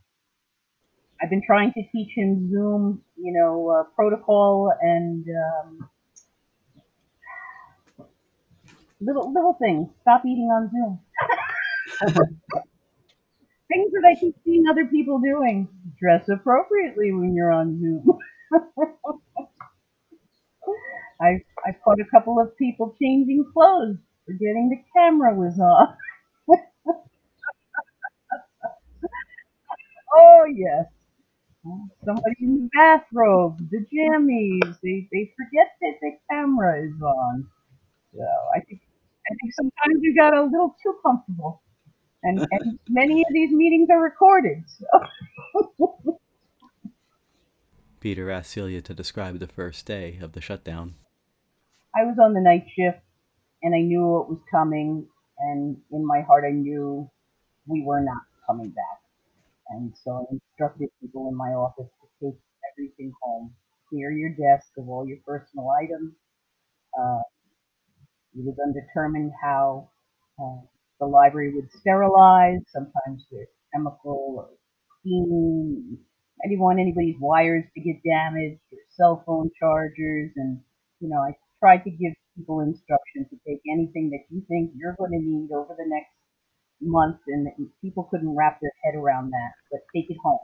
I've 1.22 1.30
been 1.30 1.42
trying 1.46 1.72
to 1.74 1.82
teach 1.92 2.12
him 2.16 2.50
Zoom, 2.52 3.02
you 3.18 3.34
know, 3.34 3.70
uh, 3.70 3.84
protocol 3.96 4.72
and 4.82 5.26
um, 5.30 5.90
little 9.02 9.32
little 9.34 9.54
things. 9.60 9.90
Stop 10.02 10.24
eating 10.26 10.50
on 10.52 10.70
Zoom. 10.72 11.00
things 13.72 13.92
that 13.94 14.04
I 14.10 14.20
keep 14.20 14.36
seeing 14.46 14.66
other 14.70 14.86
people 14.86 15.20
doing. 15.20 15.68
Dress 16.00 16.28
appropriately 16.30 17.12
when 17.14 17.34
you're 17.36 17.52
on 17.52 17.80
Zoom. 17.80 18.18
I 21.22 21.42
I 21.66 21.72
caught 21.84 22.00
a 22.00 22.06
couple 22.12 22.40
of 22.40 22.56
people 22.58 22.96
changing 23.02 23.46
clothes, 23.54 23.98
forgetting 24.26 24.70
the 24.70 24.82
camera 25.00 25.34
was 25.36 25.60
off. 25.60 25.96
oh 30.16 30.46
yes. 30.54 30.86
Somebody 32.06 32.36
in 32.40 32.56
the 32.56 32.70
bathrobe, 32.74 33.60
the 33.70 33.86
jammies, 33.94 34.78
they, 34.82 35.08
they 35.12 35.34
forget 35.38 35.68
that 35.82 35.94
the 36.02 36.12
camera 36.32 36.82
is 36.82 37.02
on. 37.02 37.48
So 38.16 38.24
I 38.56 38.60
think 38.62 38.82
I 39.30 39.36
think 39.42 39.54
sometimes 39.54 40.02
you 40.02 40.16
got 40.16 40.36
a 40.36 40.44
little 40.44 40.76
too 40.82 40.96
comfortable. 41.06 41.62
And, 42.24 42.40
and 42.40 42.80
many 42.90 43.22
of 43.22 43.28
these 43.32 43.52
meetings 43.52 43.90
are 43.92 44.02
recorded. 44.02 44.64
So. 44.68 46.20
Peter 48.00 48.32
asked 48.32 48.52
Celia 48.52 48.82
to 48.82 48.94
describe 48.94 49.40
the 49.40 49.48
first 49.48 49.86
day 49.86 50.18
of 50.22 50.32
the 50.32 50.42
shutdown. 50.42 50.96
I 51.96 52.06
was 52.06 52.18
on 52.22 52.34
the 52.34 52.42
night 52.42 52.66
shift 52.76 53.00
and 53.62 53.76
I 53.76 53.80
knew 53.80 54.06
what 54.06 54.30
was 54.30 54.40
coming 54.50 55.08
and 55.38 55.78
in 55.92 56.06
my 56.06 56.22
heart 56.22 56.46
I 56.48 56.52
knew 56.52 57.10
we 57.68 57.84
were 57.84 58.02
not 58.02 58.24
coming 58.48 58.70
back. 58.70 59.09
And 59.70 59.94
so 60.04 60.12
I 60.12 60.24
instructed 60.34 60.90
people 61.02 61.30
in 61.30 61.36
my 61.36 61.54
office 61.54 61.90
to 62.02 62.08
take 62.26 62.40
everything 62.74 63.12
home, 63.22 63.54
clear 63.90 64.12
your 64.12 64.32
desk 64.32 64.70
of 64.78 64.90
all 64.90 65.08
your 65.08 65.20
personal 65.26 65.70
items. 65.70 66.14
Uh, 66.98 67.22
it 68.36 68.46
was 68.46 68.58
undetermined 68.64 69.32
how 69.42 69.90
uh, 70.42 70.62
the 71.00 71.06
library 71.06 71.54
would 71.56 71.70
sterilize. 71.72 72.60
Sometimes 72.74 73.26
there's 73.32 73.48
chemical 73.74 74.36
or 74.38 74.50
steam. 75.02 75.98
I 76.44 76.48
didn't 76.48 76.62
want 76.62 76.80
anybody's 76.80 77.18
wires 77.20 77.66
to 77.76 77.82
get 77.82 78.02
damaged 78.04 78.62
or 78.72 78.80
cell 78.96 79.24
phone 79.26 79.52
chargers. 79.60 80.32
And, 80.36 80.60
you 81.00 81.10
know, 81.10 81.20
I 81.20 81.34
tried 81.60 81.84
to 81.84 81.92
give 81.92 82.14
people 82.38 82.62
instructions 82.62 83.28
to 83.30 83.38
take 83.48 83.62
anything 83.72 84.10
that 84.12 84.24
you 84.34 84.44
think 84.48 84.72
you're 84.76 84.96
going 84.98 85.12
to 85.12 85.20
need 85.20 85.52
over 85.52 85.76
the 85.78 85.86
next 85.88 86.14
month. 86.82 87.18
And 87.28 87.48
people 87.82 88.08
couldn't 88.10 88.36
wrap 88.36 88.60
their 88.62 88.74
head 88.84 88.96
around 88.96 89.32
that, 89.32 89.52
but 89.72 89.82
take 89.96 90.10
it 90.10 90.18
home. 90.24 90.40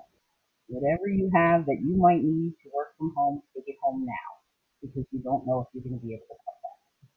Whatever 0.68 1.08
you 1.08 1.30
have 1.34 1.66
that 1.68 1.78
you 1.82 1.96
might 1.98 2.24
need 2.24 2.54
to 2.64 2.70
work 2.74 2.98
from 2.98 3.14
home, 3.16 3.42
take 3.56 3.66
it 3.68 3.76
home 3.84 4.06
now 4.06 4.36
because 4.82 5.06
you 5.12 5.20
don't 5.20 5.46
know 5.46 5.62
if 5.62 5.68
you're 5.74 5.84
going 5.84 6.00
to 6.00 6.06
be 6.06 6.14
able 6.14 6.26
to 6.26 6.30
come 6.30 6.58
back. 6.64 7.10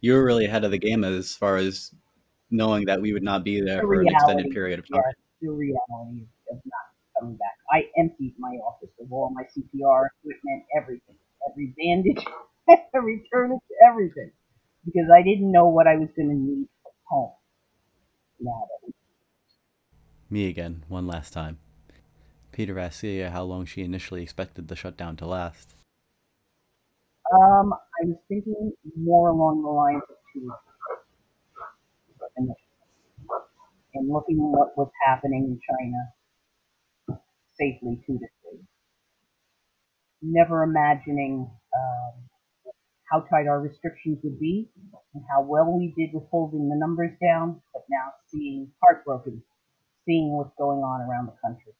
You 0.00 0.14
were 0.14 0.24
really 0.24 0.46
ahead 0.46 0.64
of 0.64 0.70
the 0.70 0.78
game 0.78 1.04
as 1.04 1.34
far 1.34 1.56
as 1.56 1.94
knowing 2.50 2.86
that 2.86 3.00
we 3.00 3.12
would 3.12 3.22
not 3.22 3.44
be 3.44 3.60
there 3.60 3.80
The 3.80 3.86
for 3.86 4.00
an 4.00 4.08
extended 4.08 4.50
period 4.50 4.78
of 4.78 4.88
time. 4.88 5.02
Yes, 5.04 5.14
the 5.40 5.50
reality 5.50 6.26
of 6.50 6.60
not 6.64 6.86
coming 7.18 7.36
back. 7.36 7.56
I 7.70 7.86
emptied 7.98 8.34
my 8.38 8.56
office 8.66 8.90
of 9.00 9.12
all 9.12 9.30
my 9.30 9.42
CPR 9.42 10.08
equipment, 10.20 10.64
everything, 10.76 11.16
every 11.48 11.74
bandage, 11.76 12.24
every 12.94 13.28
tourniquet, 13.32 13.62
everything, 13.84 14.32
because 14.84 15.10
I 15.12 15.22
didn't 15.22 15.50
know 15.50 15.66
what 15.66 15.86
I 15.86 15.96
was 15.96 16.08
going 16.16 16.28
to 16.28 16.34
need 16.34 16.68
from 16.82 16.92
home. 17.08 17.32
That 18.40 18.92
Me 20.28 20.48
again, 20.48 20.84
one 20.88 21.06
last 21.06 21.32
time. 21.32 21.58
Peter 22.52 22.78
asked 22.78 23.00
Celia 23.00 23.30
how 23.30 23.44
long 23.44 23.64
she 23.64 23.82
initially 23.82 24.22
expected 24.22 24.68
the 24.68 24.76
shutdown 24.76 25.16
to 25.16 25.26
last. 25.26 25.74
Um, 27.32 27.72
I 27.72 28.06
was 28.06 28.16
thinking 28.28 28.72
more 28.96 29.30
along 29.30 29.62
the 29.62 29.68
lines 29.68 30.02
of 30.08 30.16
two. 30.32 30.52
And, 32.36 32.50
and 33.94 34.08
looking 34.10 34.36
at 34.36 34.58
what 34.58 34.76
was 34.76 34.90
happening 35.06 35.44
in 35.44 35.60
China 35.68 37.18
safely 37.58 38.02
two 38.06 38.18
to 38.18 38.26
three. 38.42 38.60
Never 40.22 40.62
imagining 40.62 41.50
um, 41.74 42.12
how 43.10 43.20
tight 43.20 43.46
our 43.48 43.60
restrictions 43.60 44.18
would 44.24 44.38
be 44.40 44.68
and 45.14 45.24
how 45.30 45.42
well 45.42 45.72
we 45.78 45.94
did 45.96 46.10
with 46.14 46.24
holding 46.30 46.68
the 46.68 46.76
numbers 46.76 47.12
down, 47.22 47.60
but 47.72 47.82
now 47.90 48.12
seeing 48.28 48.70
heartbroken, 48.82 49.42
seeing 50.06 50.32
what's 50.36 50.54
going 50.58 50.80
on 50.80 51.02
around 51.02 51.26
the 51.26 51.36
country 51.42 51.72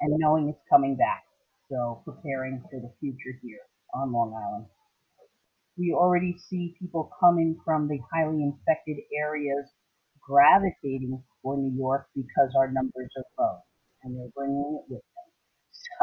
and 0.00 0.12
knowing 0.18 0.48
it's 0.48 0.62
coming 0.70 0.96
back. 0.96 1.24
So 1.70 2.02
preparing 2.04 2.62
for 2.70 2.80
the 2.80 2.92
future 3.00 3.38
here 3.42 3.60
on 3.94 4.12
Long 4.12 4.32
Island. 4.34 4.66
We 5.78 5.92
already 5.92 6.36
see 6.38 6.74
people 6.78 7.10
coming 7.20 7.58
from 7.64 7.88
the 7.88 7.98
highly 8.12 8.42
infected 8.42 8.96
areas 9.16 9.66
gravitating 10.20 11.22
for 11.42 11.56
New 11.56 11.76
York 11.76 12.08
because 12.14 12.50
our 12.56 12.70
numbers 12.72 13.10
are 13.16 13.24
low 13.38 13.58
and 14.02 14.16
they're 14.16 14.32
bringing 14.34 14.80
it 14.82 14.92
with 14.92 15.02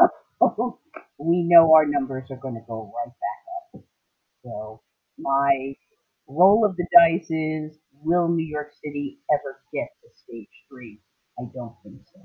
them. 0.00 0.08
So 0.40 0.80
we 1.18 1.42
know 1.44 1.72
our 1.74 1.86
numbers 1.86 2.24
are 2.30 2.36
going 2.36 2.54
to 2.54 2.64
go 2.68 2.92
right 2.94 3.08
back. 3.08 3.23
So 4.44 4.82
my 5.18 5.74
roll 6.28 6.64
of 6.64 6.76
the 6.76 6.86
dice 6.92 7.30
is 7.30 7.78
will 8.02 8.28
New 8.28 8.46
York 8.46 8.72
City 8.84 9.18
ever 9.32 9.60
get 9.72 9.88
to 10.02 10.08
stage 10.14 10.52
three? 10.68 11.00
I 11.38 11.44
don't 11.54 11.74
think 11.82 12.00
so. 12.12 12.20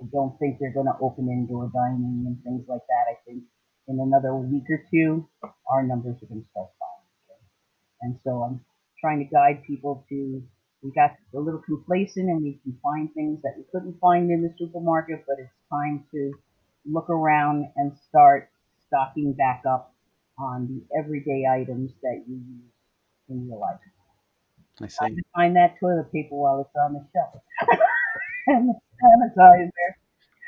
I 0.00 0.06
don't 0.10 0.36
think 0.38 0.58
they're 0.58 0.72
going 0.72 0.86
to 0.86 0.98
open 1.00 1.28
indoor 1.28 1.70
dining 1.72 2.24
and 2.26 2.42
things 2.42 2.64
like 2.66 2.82
that. 2.88 3.12
I 3.12 3.16
think 3.26 3.44
in 3.88 4.00
another 4.00 4.34
week 4.34 4.64
or 4.70 4.82
two, 4.90 5.28
our 5.70 5.82
numbers 5.84 6.16
are 6.22 6.26
going 6.26 6.42
to 6.42 6.48
start 6.50 6.70
falling. 6.78 6.92
And 8.02 8.18
so 8.24 8.42
I'm 8.42 8.64
trying 9.00 9.18
to 9.20 9.24
guide 9.24 9.62
people 9.66 10.04
to, 10.08 10.42
we 10.82 10.90
got 10.90 11.12
a 11.34 11.38
little 11.38 11.62
complacent 11.64 12.28
and 12.28 12.42
we 12.42 12.58
can 12.64 12.76
find 12.82 13.12
things 13.14 13.40
that 13.42 13.54
we 13.56 13.64
couldn't 13.70 14.00
find 14.00 14.30
in 14.30 14.42
the 14.42 14.52
supermarket, 14.58 15.24
but 15.26 15.36
it's 15.38 15.52
time 15.70 16.04
to 16.10 16.32
look 16.84 17.08
around 17.10 17.66
and 17.76 17.92
start 18.08 18.50
stocking 18.88 19.34
back 19.34 19.62
up 19.68 19.91
on 20.38 20.66
the 20.66 20.98
everyday 20.98 21.44
items 21.50 21.92
that 22.02 22.24
you 22.26 22.36
use 22.36 22.72
in 23.28 23.46
your 23.46 23.58
life. 23.58 23.78
I 24.80 24.86
see. 24.88 25.14
to 25.14 25.22
find 25.34 25.54
that 25.56 25.74
toilet 25.78 26.10
paper 26.12 26.34
while 26.34 26.60
it's 26.60 26.74
on 26.76 26.94
the 26.94 27.06
shelf. 27.12 27.42
and 28.46 28.74
sanitizer 29.02 29.70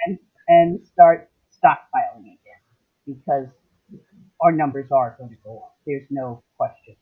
and, 0.07 0.19
and 0.49 0.87
start 0.87 1.31
stockpiling 1.53 2.25
again 2.25 2.63
because 3.07 3.49
our 4.41 4.53
numbers 4.53 4.91
are 4.91 5.17
going 5.19 5.31
to 5.31 5.37
go 5.45 5.59
up. 5.65 5.77
There's 5.87 6.07
no 6.11 6.43
question. 6.57 6.97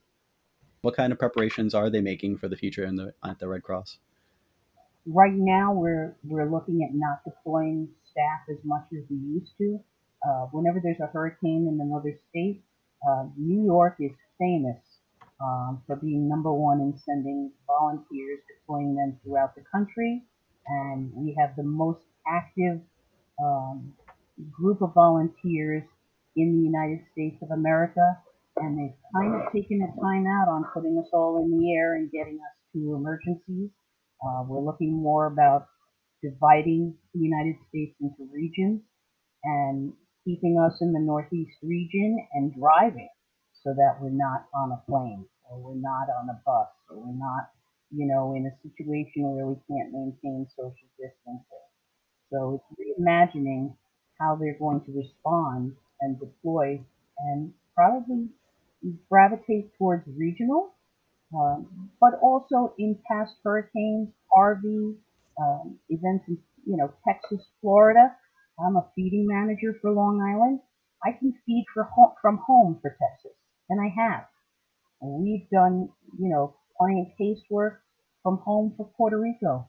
What 0.82 0.96
kind 0.96 1.12
of 1.12 1.18
preparations 1.18 1.74
are 1.74 1.90
they 1.90 2.00
making 2.00 2.38
for 2.38 2.48
the 2.48 2.56
future 2.56 2.84
in 2.84 2.96
the, 2.96 3.14
at 3.24 3.38
the 3.38 3.48
Red 3.48 3.62
Cross? 3.62 3.98
Right 5.06 5.32
now, 5.34 5.72
we're 5.72 6.16
we're 6.22 6.48
looking 6.48 6.84
at 6.84 6.94
not 6.94 7.24
deploying 7.24 7.88
staff 8.08 8.40
as 8.48 8.58
much 8.64 8.84
as 8.92 9.02
we 9.10 9.16
used 9.16 9.52
to. 9.58 9.80
Uh, 10.24 10.46
whenever 10.52 10.80
there's 10.80 11.00
a 11.00 11.06
hurricane 11.06 11.66
in 11.66 11.80
another 11.80 12.16
state, 12.30 12.62
uh, 13.08 13.24
New 13.36 13.64
York 13.64 13.96
is 14.00 14.12
famous 14.38 14.78
um, 15.40 15.82
for 15.86 15.96
being 15.96 16.28
number 16.28 16.52
one 16.52 16.80
in 16.80 16.98
sending 17.04 17.50
volunteers, 17.66 18.38
deploying 18.48 18.94
them 18.94 19.18
throughout 19.22 19.54
the 19.54 19.62
country, 19.72 20.22
and 20.66 21.10
we 21.14 21.36
have 21.38 21.56
the 21.56 21.62
most 21.62 22.00
active 22.26 22.80
um, 23.42 23.92
group 24.50 24.82
of 24.82 24.94
volunteers 24.94 25.82
in 26.36 26.56
the 26.56 26.62
United 26.62 27.00
States 27.12 27.36
of 27.42 27.50
America, 27.50 28.16
and 28.58 28.78
they've 28.78 28.96
kind 29.14 29.34
of 29.34 29.52
taken 29.52 29.82
a 29.82 30.00
time 30.00 30.26
out 30.26 30.48
on 30.48 30.64
putting 30.72 30.96
us 30.98 31.08
all 31.12 31.42
in 31.42 31.50
the 31.58 31.72
air 31.74 31.96
and 31.96 32.10
getting 32.10 32.36
us 32.36 32.56
to 32.72 32.94
emergencies. 32.94 33.70
Uh, 34.24 34.44
we're 34.46 34.64
looking 34.64 34.92
more 34.92 35.26
about 35.26 35.66
dividing 36.22 36.94
the 37.14 37.20
United 37.20 37.56
States 37.68 37.94
into 38.00 38.30
regions 38.32 38.80
and 39.44 39.92
keeping 40.24 40.58
us 40.58 40.78
in 40.80 40.92
the 40.92 41.00
Northeast 41.00 41.56
region 41.62 42.26
and 42.34 42.54
driving 42.54 43.08
so 43.64 43.74
that 43.74 43.98
we're 44.00 44.10
not 44.10 44.46
on 44.54 44.72
a 44.72 44.82
plane 44.90 45.26
or 45.50 45.58
we're 45.58 45.80
not 45.80 46.08
on 46.20 46.28
a 46.30 46.40
bus 46.46 46.68
or 46.90 46.98
we're 46.98 47.18
not, 47.18 47.50
you 47.90 48.06
know, 48.06 48.34
in 48.34 48.46
a 48.46 48.54
situation 48.62 49.22
where 49.34 49.46
we 49.46 49.56
can't 49.68 49.92
maintain 49.92 50.46
social 50.56 50.88
distancing. 50.98 51.66
So 52.32 52.62
it's 52.78 52.98
reimagining 53.00 53.74
how 54.20 54.36
they're 54.36 54.58
going 54.58 54.82
to 54.86 54.92
respond 54.92 55.74
and 56.00 56.18
deploy 56.18 56.80
and 57.18 57.52
probably 57.76 58.28
gravitate 59.08 59.70
towards 59.78 60.04
regional, 60.16 60.74
um, 61.34 61.90
but 62.00 62.14
also 62.22 62.74
in 62.78 62.98
past 63.10 63.32
hurricanes, 63.44 64.08
RV, 64.36 64.96
um, 65.40 65.78
events 65.88 66.24
in, 66.28 66.38
you 66.66 66.76
know, 66.76 66.92
Texas, 67.06 67.46
Florida. 67.60 68.14
I'm 68.58 68.76
a 68.76 68.86
feeding 68.94 69.26
manager 69.26 69.76
for 69.80 69.90
Long 69.90 70.20
Island. 70.20 70.60
I 71.04 71.12
can 71.18 71.34
feed 71.46 71.64
home, 71.74 72.12
from 72.20 72.38
home 72.38 72.78
for 72.80 72.90
Texas, 72.90 73.36
and 73.68 73.80
I 73.80 73.88
have. 73.88 74.26
And 75.00 75.22
we've 75.22 75.48
done, 75.50 75.88
you 76.18 76.28
know, 76.28 76.54
client 76.78 77.08
casework 77.18 77.78
from 78.22 78.38
home 78.38 78.74
for 78.76 78.88
Puerto 78.96 79.18
Rico, 79.18 79.68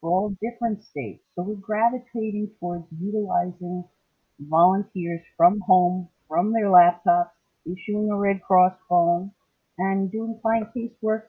for 0.00 0.10
all 0.10 0.36
different 0.40 0.84
states. 0.84 1.24
So 1.34 1.42
we're 1.42 1.54
gravitating 1.56 2.52
towards 2.60 2.84
utilizing 3.00 3.84
volunteers 4.38 5.20
from 5.36 5.60
home, 5.60 6.08
from 6.28 6.52
their 6.52 6.66
laptops, 6.66 7.30
issuing 7.66 8.10
a 8.10 8.16
Red 8.16 8.42
Cross 8.42 8.74
phone, 8.88 9.32
and 9.78 10.12
doing 10.12 10.38
client 10.40 10.68
casework 10.76 11.22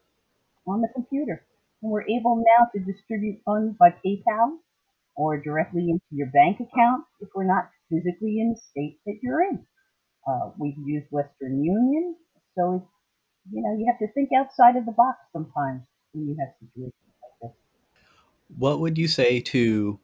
on 0.67 0.81
the 0.81 0.89
computer. 0.93 1.43
And 1.81 1.91
we're 1.91 2.03
able 2.03 2.37
now 2.37 2.69
to 2.73 2.79
distribute 2.79 3.41
funds 3.43 3.75
by 3.79 3.89
PayPal 4.05 4.59
or 5.21 5.39
directly 5.39 5.85
into 5.87 6.01
your 6.09 6.27
bank 6.33 6.57
account 6.57 7.03
if 7.19 7.29
we're 7.35 7.43
not 7.43 7.69
physically 7.91 8.39
in 8.39 8.55
the 8.55 8.59
state 8.71 8.97
that 9.05 9.19
you're 9.21 9.43
in. 9.43 9.63
Uh, 10.27 10.49
we've 10.57 10.73
used 10.83 11.05
Western 11.11 11.63
Union, 11.63 12.15
so 12.57 12.75
it's, 12.75 12.91
you 13.51 13.61
know 13.61 13.77
you 13.77 13.85
have 13.85 13.99
to 13.99 14.11
think 14.13 14.29
outside 14.35 14.75
of 14.75 14.85
the 14.85 14.91
box 14.91 15.17
sometimes 15.31 15.81
when 16.13 16.27
you 16.27 16.35
have 16.39 16.49
situations 16.59 16.93
like 17.21 17.51
this. 17.51 17.57
What 18.57 18.79
would 18.79 18.97
you 18.97 19.07
say 19.07 19.39
to 19.41 19.99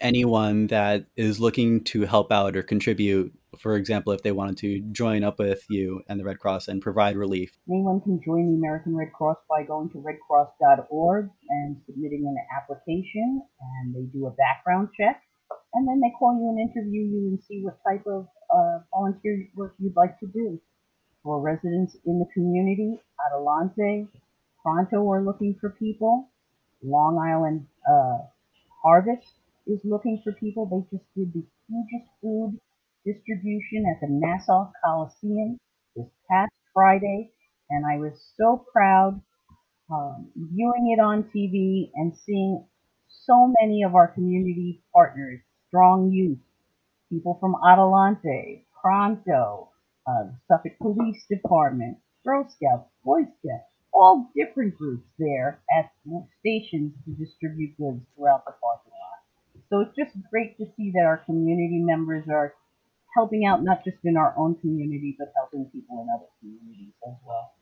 anyone 0.00 0.66
that 0.68 1.06
is 1.16 1.40
looking 1.40 1.82
to 1.84 2.02
help 2.02 2.30
out 2.32 2.56
or 2.56 2.62
contribute, 2.62 3.32
for 3.58 3.76
example, 3.76 4.12
if 4.12 4.22
they 4.22 4.32
wanted 4.32 4.58
to 4.58 4.80
join 4.92 5.24
up 5.24 5.38
with 5.38 5.64
you 5.68 6.02
and 6.08 6.20
the 6.20 6.24
Red 6.24 6.38
Cross 6.38 6.68
and 6.68 6.80
provide 6.80 7.16
relief? 7.16 7.50
Anyone 7.68 8.00
can 8.00 8.20
join 8.24 8.50
the 8.50 8.56
American 8.56 8.96
Red 8.96 9.12
Cross 9.12 9.38
by 9.48 9.64
going 9.64 9.90
to 9.90 9.98
redcross.org 9.98 11.30
and 11.50 11.76
submitting 11.86 12.26
an 12.26 12.36
application, 12.56 13.42
and 13.60 13.94
they 13.94 14.02
do 14.12 14.26
a 14.26 14.30
background 14.30 14.88
check, 14.96 15.22
and 15.74 15.88
then 15.88 16.00
they 16.00 16.12
call 16.18 16.34
you 16.34 16.48
and 16.48 16.70
interview 16.70 17.02
you 17.02 17.28
and 17.28 17.40
see 17.48 17.62
what 17.62 17.78
type 17.86 18.06
of 18.06 18.28
uh, 18.54 18.78
volunteer 18.92 19.48
work 19.54 19.74
you'd 19.78 19.96
like 19.96 20.18
to 20.20 20.26
do. 20.26 20.60
For 21.24 21.40
residents 21.40 21.96
in 22.06 22.20
the 22.20 22.26
community, 22.32 23.00
Adelante, 23.26 24.06
Pronto 24.62 25.10
are 25.10 25.22
looking 25.22 25.56
for 25.60 25.70
people. 25.70 26.28
Long 26.82 27.18
Island 27.18 27.66
uh, 27.90 28.18
Harvest 28.82 29.32
is 29.68 29.80
looking 29.84 30.20
for 30.24 30.32
people. 30.32 30.66
They 30.66 30.96
just 30.96 31.06
did 31.14 31.32
the 31.32 31.44
hugest 31.68 32.10
food 32.20 32.58
distribution 33.04 33.84
at 33.86 34.00
the 34.00 34.08
Nassau 34.10 34.72
Coliseum 34.84 35.58
this 35.94 36.08
past 36.30 36.52
Friday, 36.74 37.30
and 37.70 37.84
I 37.86 37.98
was 37.98 38.12
so 38.36 38.64
proud 38.72 39.20
um, 39.90 40.30
viewing 40.36 40.96
it 40.96 41.00
on 41.00 41.24
TV 41.34 41.90
and 41.94 42.12
seeing 42.26 42.64
so 43.08 43.52
many 43.60 43.82
of 43.82 43.94
our 43.94 44.08
community 44.08 44.82
partners, 44.92 45.40
Strong 45.68 46.12
Youth, 46.12 46.38
people 47.10 47.38
from 47.40 47.56
Adelante, 47.66 48.66
Pronto, 48.80 49.70
uh, 50.06 50.24
Suffolk 50.46 50.72
Police 50.80 51.24
Department, 51.30 51.98
Girl 52.24 52.44
Scouts, 52.44 52.88
Boy 53.04 53.22
Scouts, 53.22 53.68
all 53.92 54.30
different 54.36 54.76
groups 54.76 55.06
there 55.18 55.60
at 55.76 55.90
stations 56.40 56.92
to 57.04 57.12
distribute 57.12 57.76
goods 57.78 58.00
throughout 58.14 58.44
the 58.44 58.52
parking 58.60 58.92
lot. 58.92 59.07
So 59.70 59.80
it's 59.80 59.94
just 59.96 60.16
great 60.30 60.56
to 60.58 60.66
see 60.76 60.90
that 60.94 61.04
our 61.04 61.18
community 61.26 61.80
members 61.82 62.24
are 62.30 62.54
helping 63.14 63.44
out 63.46 63.62
not 63.62 63.84
just 63.84 63.98
in 64.04 64.16
our 64.16 64.34
own 64.36 64.54
community, 64.56 65.16
but 65.18 65.28
helping 65.36 65.66
people 65.66 66.02
in 66.02 66.08
other 66.14 66.28
communities 66.40 66.94
as 67.06 67.14
well. 67.26 67.52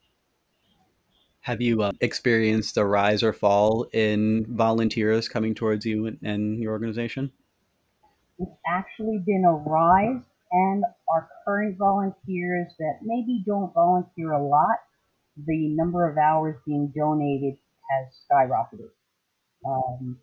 Have 1.40 1.60
you 1.60 1.82
uh, 1.82 1.92
experienced 2.00 2.76
a 2.76 2.84
rise 2.84 3.22
or 3.22 3.32
fall 3.32 3.86
in 3.92 4.46
volunteers 4.48 5.28
coming 5.28 5.54
towards 5.54 5.86
you 5.86 6.06
and, 6.06 6.18
and 6.22 6.60
your 6.60 6.72
organization? 6.72 7.30
It's 8.38 8.50
actually 8.66 9.22
been 9.24 9.44
a 9.46 9.52
rise, 9.52 10.22
and 10.50 10.84
our 11.08 11.28
current 11.44 11.78
volunteers 11.78 12.72
that 12.78 12.98
maybe 13.02 13.42
don't 13.46 13.72
volunteer 13.72 14.32
a 14.32 14.44
lot, 14.44 14.78
the 15.36 15.68
number 15.68 16.08
of 16.08 16.18
hours 16.18 16.56
being 16.66 16.92
donated 16.96 17.54
has 17.90 18.12
skyrocketed. 18.30 18.90
Um, 19.64 20.18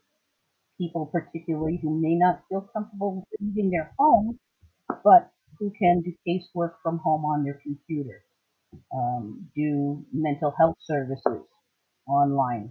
people, 0.83 1.09
particularly 1.11 1.79
who 1.81 1.99
may 1.99 2.15
not 2.15 2.43
feel 2.49 2.67
comfortable 2.73 3.25
leaving 3.39 3.69
their 3.71 3.91
home, 3.97 4.39
but 5.03 5.31
who 5.59 5.71
can 5.79 6.01
do 6.01 6.13
casework 6.27 6.73
from 6.81 6.97
home 6.97 7.23
on 7.25 7.43
their 7.43 7.59
computer, 7.63 8.23
um, 8.93 9.47
do 9.55 10.03
mental 10.11 10.53
health 10.57 10.77
services 10.81 11.45
online, 12.07 12.69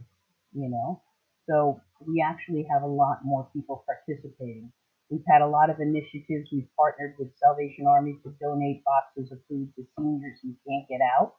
you 0.53 0.69
know. 0.69 1.01
So 1.49 1.81
we 2.07 2.25
actually 2.27 2.67
have 2.71 2.83
a 2.83 2.87
lot 2.87 3.19
more 3.25 3.49
people 3.53 3.85
participating. 3.87 4.73
We've 5.11 5.25
had 5.29 5.43
a 5.43 5.49
lot 5.49 5.71
of 5.71 5.81
initiatives. 5.81 6.49
We've 6.53 6.69
partnered 6.77 7.15
with 7.19 7.29
Salvation 7.39 7.87
Army 7.87 8.19
to 8.25 8.35
donate 8.41 8.83
boxes 8.85 9.33
of 9.33 9.39
food 9.49 9.73
to 9.77 9.85
seniors 9.99 10.39
who 10.43 10.55
can't 10.69 10.89
get 10.89 11.01
out. 11.19 11.35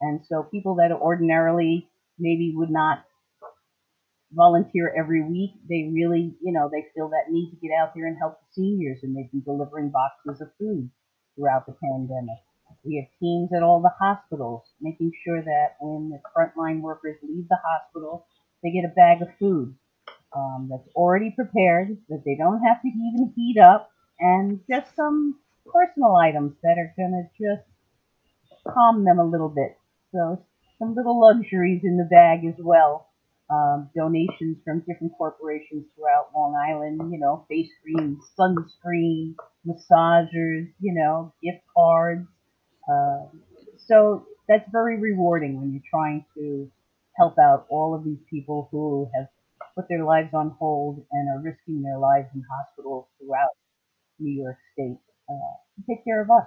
And 0.00 0.20
so 0.28 0.42
people 0.42 0.76
that 0.76 0.92
ordinarily 0.92 1.88
maybe 2.18 2.52
would 2.56 2.70
not 2.70 3.04
volunteer 4.32 4.92
every 4.96 5.22
week, 5.22 5.52
they 5.68 5.90
really, 5.92 6.34
you 6.42 6.52
know, 6.52 6.68
they 6.70 6.86
feel 6.94 7.08
that 7.08 7.30
need 7.32 7.50
to 7.50 7.56
get 7.56 7.70
out 7.80 7.92
there 7.94 8.06
and 8.06 8.18
help 8.18 8.38
the 8.40 8.62
seniors, 8.62 9.00
and 9.02 9.16
they've 9.16 9.30
been 9.30 9.42
delivering 9.42 9.90
boxes 9.90 10.40
of 10.40 10.48
food 10.58 10.90
throughout 11.34 11.66
the 11.66 11.76
pandemic. 11.82 12.38
We 12.84 12.96
have 12.96 13.18
teams 13.20 13.50
at 13.56 13.62
all 13.62 13.80
the 13.80 13.92
hospitals 13.98 14.62
making 14.80 15.12
sure 15.24 15.42
that 15.42 15.76
when 15.80 16.10
the 16.10 16.20
frontline 16.36 16.80
workers 16.80 17.16
leave 17.22 17.48
the 17.48 17.58
hospital, 17.64 18.26
they 18.62 18.70
get 18.70 18.84
a 18.84 18.94
bag 18.94 19.22
of 19.22 19.28
food 19.38 19.74
um, 20.34 20.68
that's 20.70 20.88
already 20.94 21.30
prepared, 21.30 21.96
that 22.08 22.22
they 22.24 22.36
don't 22.36 22.62
have 22.62 22.82
to 22.82 22.88
even 22.88 23.32
heat 23.34 23.58
up, 23.58 23.90
and 24.20 24.60
just 24.70 24.94
some 24.94 25.38
personal 25.72 26.16
items 26.16 26.54
that 26.62 26.78
are 26.78 26.92
going 26.96 27.12
to 27.12 27.44
just 27.44 27.66
calm 28.66 29.04
them 29.04 29.18
a 29.18 29.24
little 29.24 29.48
bit. 29.48 29.76
So 30.12 30.44
some 30.78 30.94
little 30.94 31.20
luxuries 31.20 31.82
in 31.84 31.96
the 31.96 32.08
bag 32.10 32.44
as 32.44 32.54
well. 32.58 33.07
Um, 33.50 33.88
donations 33.96 34.58
from 34.62 34.80
different 34.80 35.14
corporations 35.16 35.86
throughout 35.96 36.28
Long 36.34 36.54
Island, 36.54 37.10
you 37.10 37.18
know, 37.18 37.46
face 37.48 37.70
cream, 37.82 38.20
sunscreen, 38.38 39.34
massagers, 39.66 40.70
you 40.80 40.92
know, 40.92 41.32
gift 41.42 41.64
cards. 41.74 42.26
Uh, 42.90 43.26
so 43.86 44.26
that's 44.48 44.68
very 44.70 44.98
rewarding 45.00 45.58
when 45.60 45.72
you're 45.72 45.90
trying 45.90 46.26
to 46.36 46.70
help 47.16 47.38
out 47.38 47.66
all 47.70 47.94
of 47.94 48.04
these 48.04 48.18
people 48.28 48.68
who 48.70 49.08
have 49.16 49.28
put 49.74 49.88
their 49.88 50.04
lives 50.04 50.30
on 50.34 50.50
hold 50.58 51.04
and 51.12 51.28
are 51.30 51.40
risking 51.40 51.82
their 51.82 51.98
lives 51.98 52.28
in 52.34 52.42
hospitals 52.50 53.06
throughout 53.18 53.50
New 54.18 54.42
York 54.42 54.58
State 54.74 54.98
uh, 55.30 55.54
to 55.76 55.86
take 55.88 56.04
care 56.04 56.20
of 56.20 56.30
us. 56.30 56.46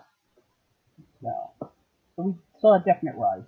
So, 1.22 1.70
so 2.16 2.24
we 2.24 2.34
saw 2.60 2.76
a 2.76 2.84
definite 2.86 3.16
rise. 3.16 3.44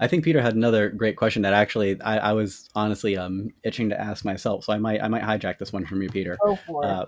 I 0.00 0.08
think 0.08 0.24
Peter 0.24 0.40
had 0.40 0.56
another 0.56 0.88
great 0.88 1.16
question 1.16 1.42
that 1.42 1.52
actually 1.52 2.00
I, 2.00 2.18
I 2.18 2.32
was 2.32 2.68
honestly 2.74 3.18
um, 3.18 3.50
itching 3.62 3.90
to 3.90 4.00
ask 4.00 4.24
myself, 4.24 4.64
so 4.64 4.72
I 4.72 4.78
might 4.78 5.02
I 5.02 5.08
might 5.08 5.22
hijack 5.22 5.58
this 5.58 5.72
one 5.72 5.84
from 5.84 6.00
you, 6.00 6.08
Peter. 6.08 6.38
Go 6.42 6.56
for 6.66 6.84
it. 6.84 6.88
Uh, 6.88 7.04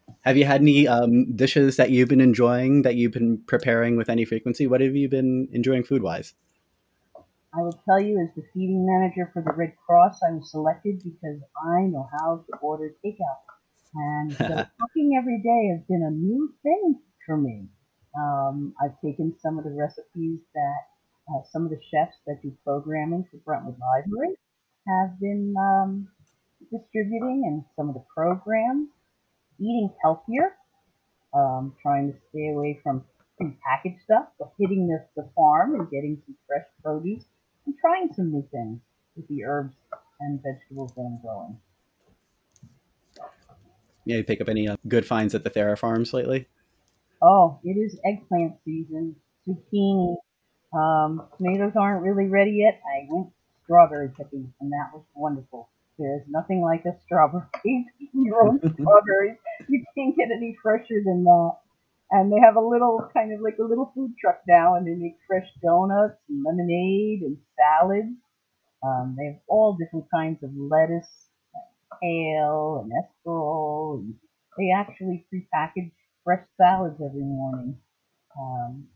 have 0.22 0.38
you 0.38 0.46
had 0.46 0.62
any 0.62 0.88
um, 0.88 1.36
dishes 1.36 1.76
that 1.76 1.90
you've 1.90 2.08
been 2.08 2.22
enjoying 2.22 2.82
that 2.82 2.94
you've 2.94 3.12
been 3.12 3.42
preparing 3.46 3.96
with 3.96 4.08
any 4.08 4.24
frequency? 4.24 4.66
What 4.66 4.80
have 4.80 4.96
you 4.96 5.08
been 5.10 5.48
enjoying 5.52 5.84
food 5.84 6.02
wise? 6.02 6.32
I 7.54 7.60
will 7.60 7.78
tell 7.84 8.00
you, 8.00 8.20
as 8.20 8.34
the 8.34 8.42
feeding 8.52 8.86
manager 8.86 9.30
for 9.32 9.42
the 9.42 9.52
Red 9.52 9.74
Cross, 9.86 10.20
I 10.26 10.32
was 10.32 10.50
selected 10.50 11.02
because 11.02 11.40
I 11.64 11.82
know 11.82 12.08
how 12.20 12.44
to 12.50 12.58
order 12.58 12.94
takeout. 13.04 13.44
And 13.94 14.32
so 14.32 14.46
cooking 14.80 15.16
every 15.18 15.40
day 15.42 15.76
has 15.76 15.82
been 15.88 16.02
a 16.02 16.10
new 16.10 16.52
thing 16.62 17.00
for 17.24 17.36
me. 17.36 17.66
Um, 18.18 18.74
I've 18.82 18.98
taken 19.04 19.34
some 19.40 19.58
of 19.58 19.64
the 19.64 19.70
recipes 19.70 20.40
that 20.54 20.95
uh, 21.28 21.42
some 21.50 21.64
of 21.64 21.70
the 21.70 21.80
chefs 21.90 22.16
that 22.26 22.40
do 22.42 22.52
programming 22.64 23.24
for 23.30 23.38
Brentwood 23.38 23.76
Library 23.80 24.34
have 24.86 25.18
been 25.20 25.54
um, 25.58 26.08
distributing, 26.70 27.44
and 27.46 27.64
some 27.76 27.88
of 27.88 27.94
the 27.94 28.04
programs. 28.14 28.88
Eating 29.58 29.90
healthier, 30.02 30.52
um, 31.32 31.74
trying 31.80 32.12
to 32.12 32.18
stay 32.28 32.50
away 32.50 32.78
from 32.82 33.02
some 33.38 33.56
packaged 33.64 34.02
stuff, 34.04 34.26
but 34.38 34.52
hitting 34.58 34.86
the, 34.86 35.02
the 35.16 35.26
farm 35.34 35.74
and 35.74 35.90
getting 35.90 36.20
some 36.26 36.36
fresh 36.46 36.66
produce, 36.82 37.24
and 37.64 37.74
trying 37.80 38.12
some 38.12 38.30
new 38.30 38.46
things 38.52 38.80
with 39.16 39.26
the 39.28 39.44
herbs 39.44 39.74
and 40.20 40.42
vegetables 40.42 40.92
that 40.94 41.02
I'm 41.02 41.18
growing. 41.22 41.58
Yeah, 44.04 44.18
you 44.18 44.24
pick 44.24 44.42
up 44.42 44.48
any 44.50 44.68
uh, 44.68 44.76
good 44.86 45.06
finds 45.06 45.34
at 45.34 45.42
the 45.42 45.50
Terra 45.50 45.76
farms 45.76 46.12
lately? 46.12 46.46
Oh, 47.22 47.58
it 47.64 47.78
is 47.78 47.98
eggplant 48.04 48.56
season, 48.64 49.16
zucchini. 49.48 50.16
Um, 50.76 51.26
tomatoes 51.36 51.72
aren't 51.78 52.02
really 52.02 52.26
ready 52.26 52.62
yet. 52.62 52.80
I 52.84 53.06
went 53.08 53.28
strawberry 53.64 54.10
picking, 54.16 54.52
and 54.60 54.70
that 54.72 54.90
was 54.92 55.04
wonderful. 55.14 55.68
There's 55.98 56.22
nothing 56.28 56.60
like 56.60 56.84
a 56.84 56.94
strawberry 57.04 57.46
grown 58.28 58.58
strawberries. 58.58 59.38
You 59.68 59.84
can't 59.96 60.16
get 60.16 60.28
any 60.30 60.56
fresher 60.62 61.00
than 61.04 61.24
that. 61.24 61.52
And 62.10 62.30
they 62.30 62.38
have 62.38 62.56
a 62.56 62.60
little 62.60 63.08
kind 63.12 63.32
of 63.32 63.40
like 63.40 63.56
a 63.58 63.64
little 63.64 63.90
food 63.94 64.12
truck 64.20 64.40
now, 64.46 64.74
and 64.76 64.86
they 64.86 64.94
make 64.94 65.16
fresh 65.26 65.48
donuts 65.62 66.18
and 66.28 66.44
lemonade 66.44 67.22
and 67.22 67.38
salads. 67.56 68.14
Um, 68.82 69.16
they 69.18 69.26
have 69.26 69.40
all 69.48 69.76
different 69.76 70.06
kinds 70.14 70.42
of 70.44 70.50
lettuce, 70.54 71.08
kale, 72.02 72.84
and 72.84 72.92
escarole. 72.92 74.00
And 74.00 74.14
they 74.58 74.70
actually 74.76 75.24
prepackage 75.32 75.90
fresh 76.22 76.44
salads 76.58 77.00
every 77.02 77.22
morning 77.22 77.78
um, 78.38 78.86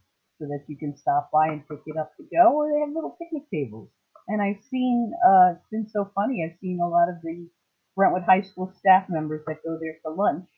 so 0.40 0.46
that 0.46 0.64
you 0.66 0.76
can 0.76 0.96
stop 0.96 1.30
by 1.30 1.48
and 1.48 1.68
pick 1.68 1.80
it 1.86 1.98
up 1.98 2.16
to 2.16 2.24
go. 2.32 2.56
Or 2.56 2.72
they 2.72 2.80
have 2.80 2.94
little 2.94 3.16
picnic 3.20 3.44
tables. 3.52 3.90
And 4.28 4.40
I've 4.40 4.62
seen, 4.70 5.12
uh, 5.20 5.52
it's 5.56 5.68
been 5.70 5.88
so 5.88 6.10
funny, 6.14 6.42
I've 6.42 6.58
seen 6.60 6.80
a 6.82 6.88
lot 6.88 7.08
of 7.08 7.16
the 7.22 7.48
Brentwood 7.94 8.22
High 8.22 8.42
School 8.42 8.72
staff 8.78 9.06
members 9.08 9.42
that 9.46 9.62
go 9.64 9.78
there 9.80 9.96
for 10.02 10.14
lunch 10.14 10.48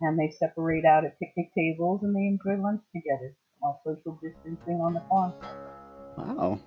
and 0.00 0.18
they 0.18 0.34
separate 0.38 0.84
out 0.84 1.04
at 1.04 1.18
picnic 1.18 1.52
tables 1.56 2.00
and 2.02 2.16
they 2.16 2.26
enjoy 2.26 2.60
lunch 2.60 2.82
together 2.94 3.36
while 3.60 3.80
social 3.84 4.18
distancing 4.22 4.80
on 4.80 4.94
the 4.94 5.02
farm. 5.08 5.32
Wow. 6.18 6.60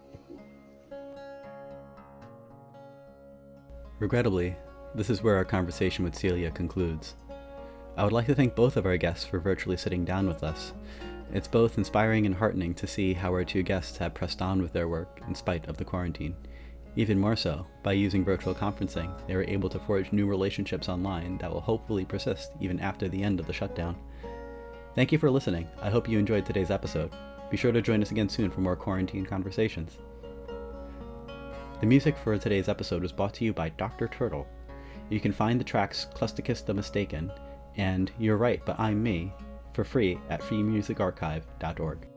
Regrettably, 4.00 4.56
this 4.94 5.10
is 5.10 5.22
where 5.22 5.36
our 5.36 5.46
conversation 5.46 6.06
with 6.06 6.16
Celia 6.16 6.52
concludes. 6.52 7.16
I 7.98 8.04
would 8.04 8.14
like 8.14 8.28
to 8.28 8.36
thank 8.36 8.56
both 8.56 8.78
of 8.78 8.86
our 8.86 8.98
guests 8.98 9.26
for 9.26 9.40
virtually 9.40 9.78
sitting 9.78 10.06
down 10.06 10.28
with 10.28 10.44
us. 10.44 10.74
It's 11.34 11.48
both 11.48 11.78
inspiring 11.78 12.26
and 12.26 12.36
heartening 12.36 12.74
to 12.76 12.88
see 12.88 13.14
how 13.14 13.32
our 13.32 13.44
two 13.44 13.64
guests 13.64 13.98
have 13.98 14.14
pressed 14.14 14.42
on 14.42 14.62
with 14.62 14.74
their 14.74 14.88
work 14.88 15.22
in 15.28 15.36
spite 15.36 15.68
of 15.68 15.78
the 15.78 15.86
quarantine. 15.86 16.36
Even 16.96 17.20
more 17.20 17.36
so, 17.36 17.68
by 17.84 17.92
using 17.92 18.24
virtual 18.24 18.56
conferencing, 18.56 19.12
they 19.28 19.36
were 19.36 19.44
able 19.44 19.70
to 19.70 19.80
forge 19.80 20.14
new 20.14 20.28
relationships 20.28 20.88
online 20.88 21.38
that 21.40 21.52
will 21.52 21.60
hopefully 21.60 22.06
persist 22.06 22.52
even 22.62 22.80
after 22.80 23.10
the 23.10 23.22
end 23.22 23.40
of 23.40 23.48
the 23.48 23.54
shutdown. 23.54 23.98
Thank 24.96 25.12
you 25.12 25.18
for 25.18 25.30
listening. 25.30 25.68
I 25.82 25.90
hope 25.90 26.08
you 26.08 26.18
enjoyed 26.18 26.46
today's 26.46 26.72
episode. 26.72 27.12
Be 27.52 27.58
sure 27.58 27.74
to 27.74 27.82
join 27.82 28.02
us 28.02 28.12
again 28.12 28.30
soon 28.30 28.50
for 28.50 28.62
more 28.62 28.78
quarantine 28.78 29.26
conversations. 29.26 29.98
The 31.82 31.86
music 31.86 32.16
for 32.18 32.38
today's 32.38 32.70
episode 32.70 33.02
was 33.02 33.12
brought 33.12 33.34
to 33.36 33.44
you 33.44 33.52
by 33.52 33.70
Dr. 33.70 34.08
Turtle. 34.08 34.48
You 35.10 35.20
can 35.20 35.34
find 35.34 35.60
the 35.60 35.66
tracks 35.66 36.08
Clusticus 36.16 36.66
the 36.66 36.74
Mistaken 36.74 37.30
and 37.76 38.10
You're 38.18 38.38
Right 38.38 38.62
But 38.66 38.80
I'm 38.80 39.04
Me 39.04 39.34
for 39.76 39.84
free 39.84 40.18
at 40.30 40.42
freemusicarchive.org. 40.42 42.15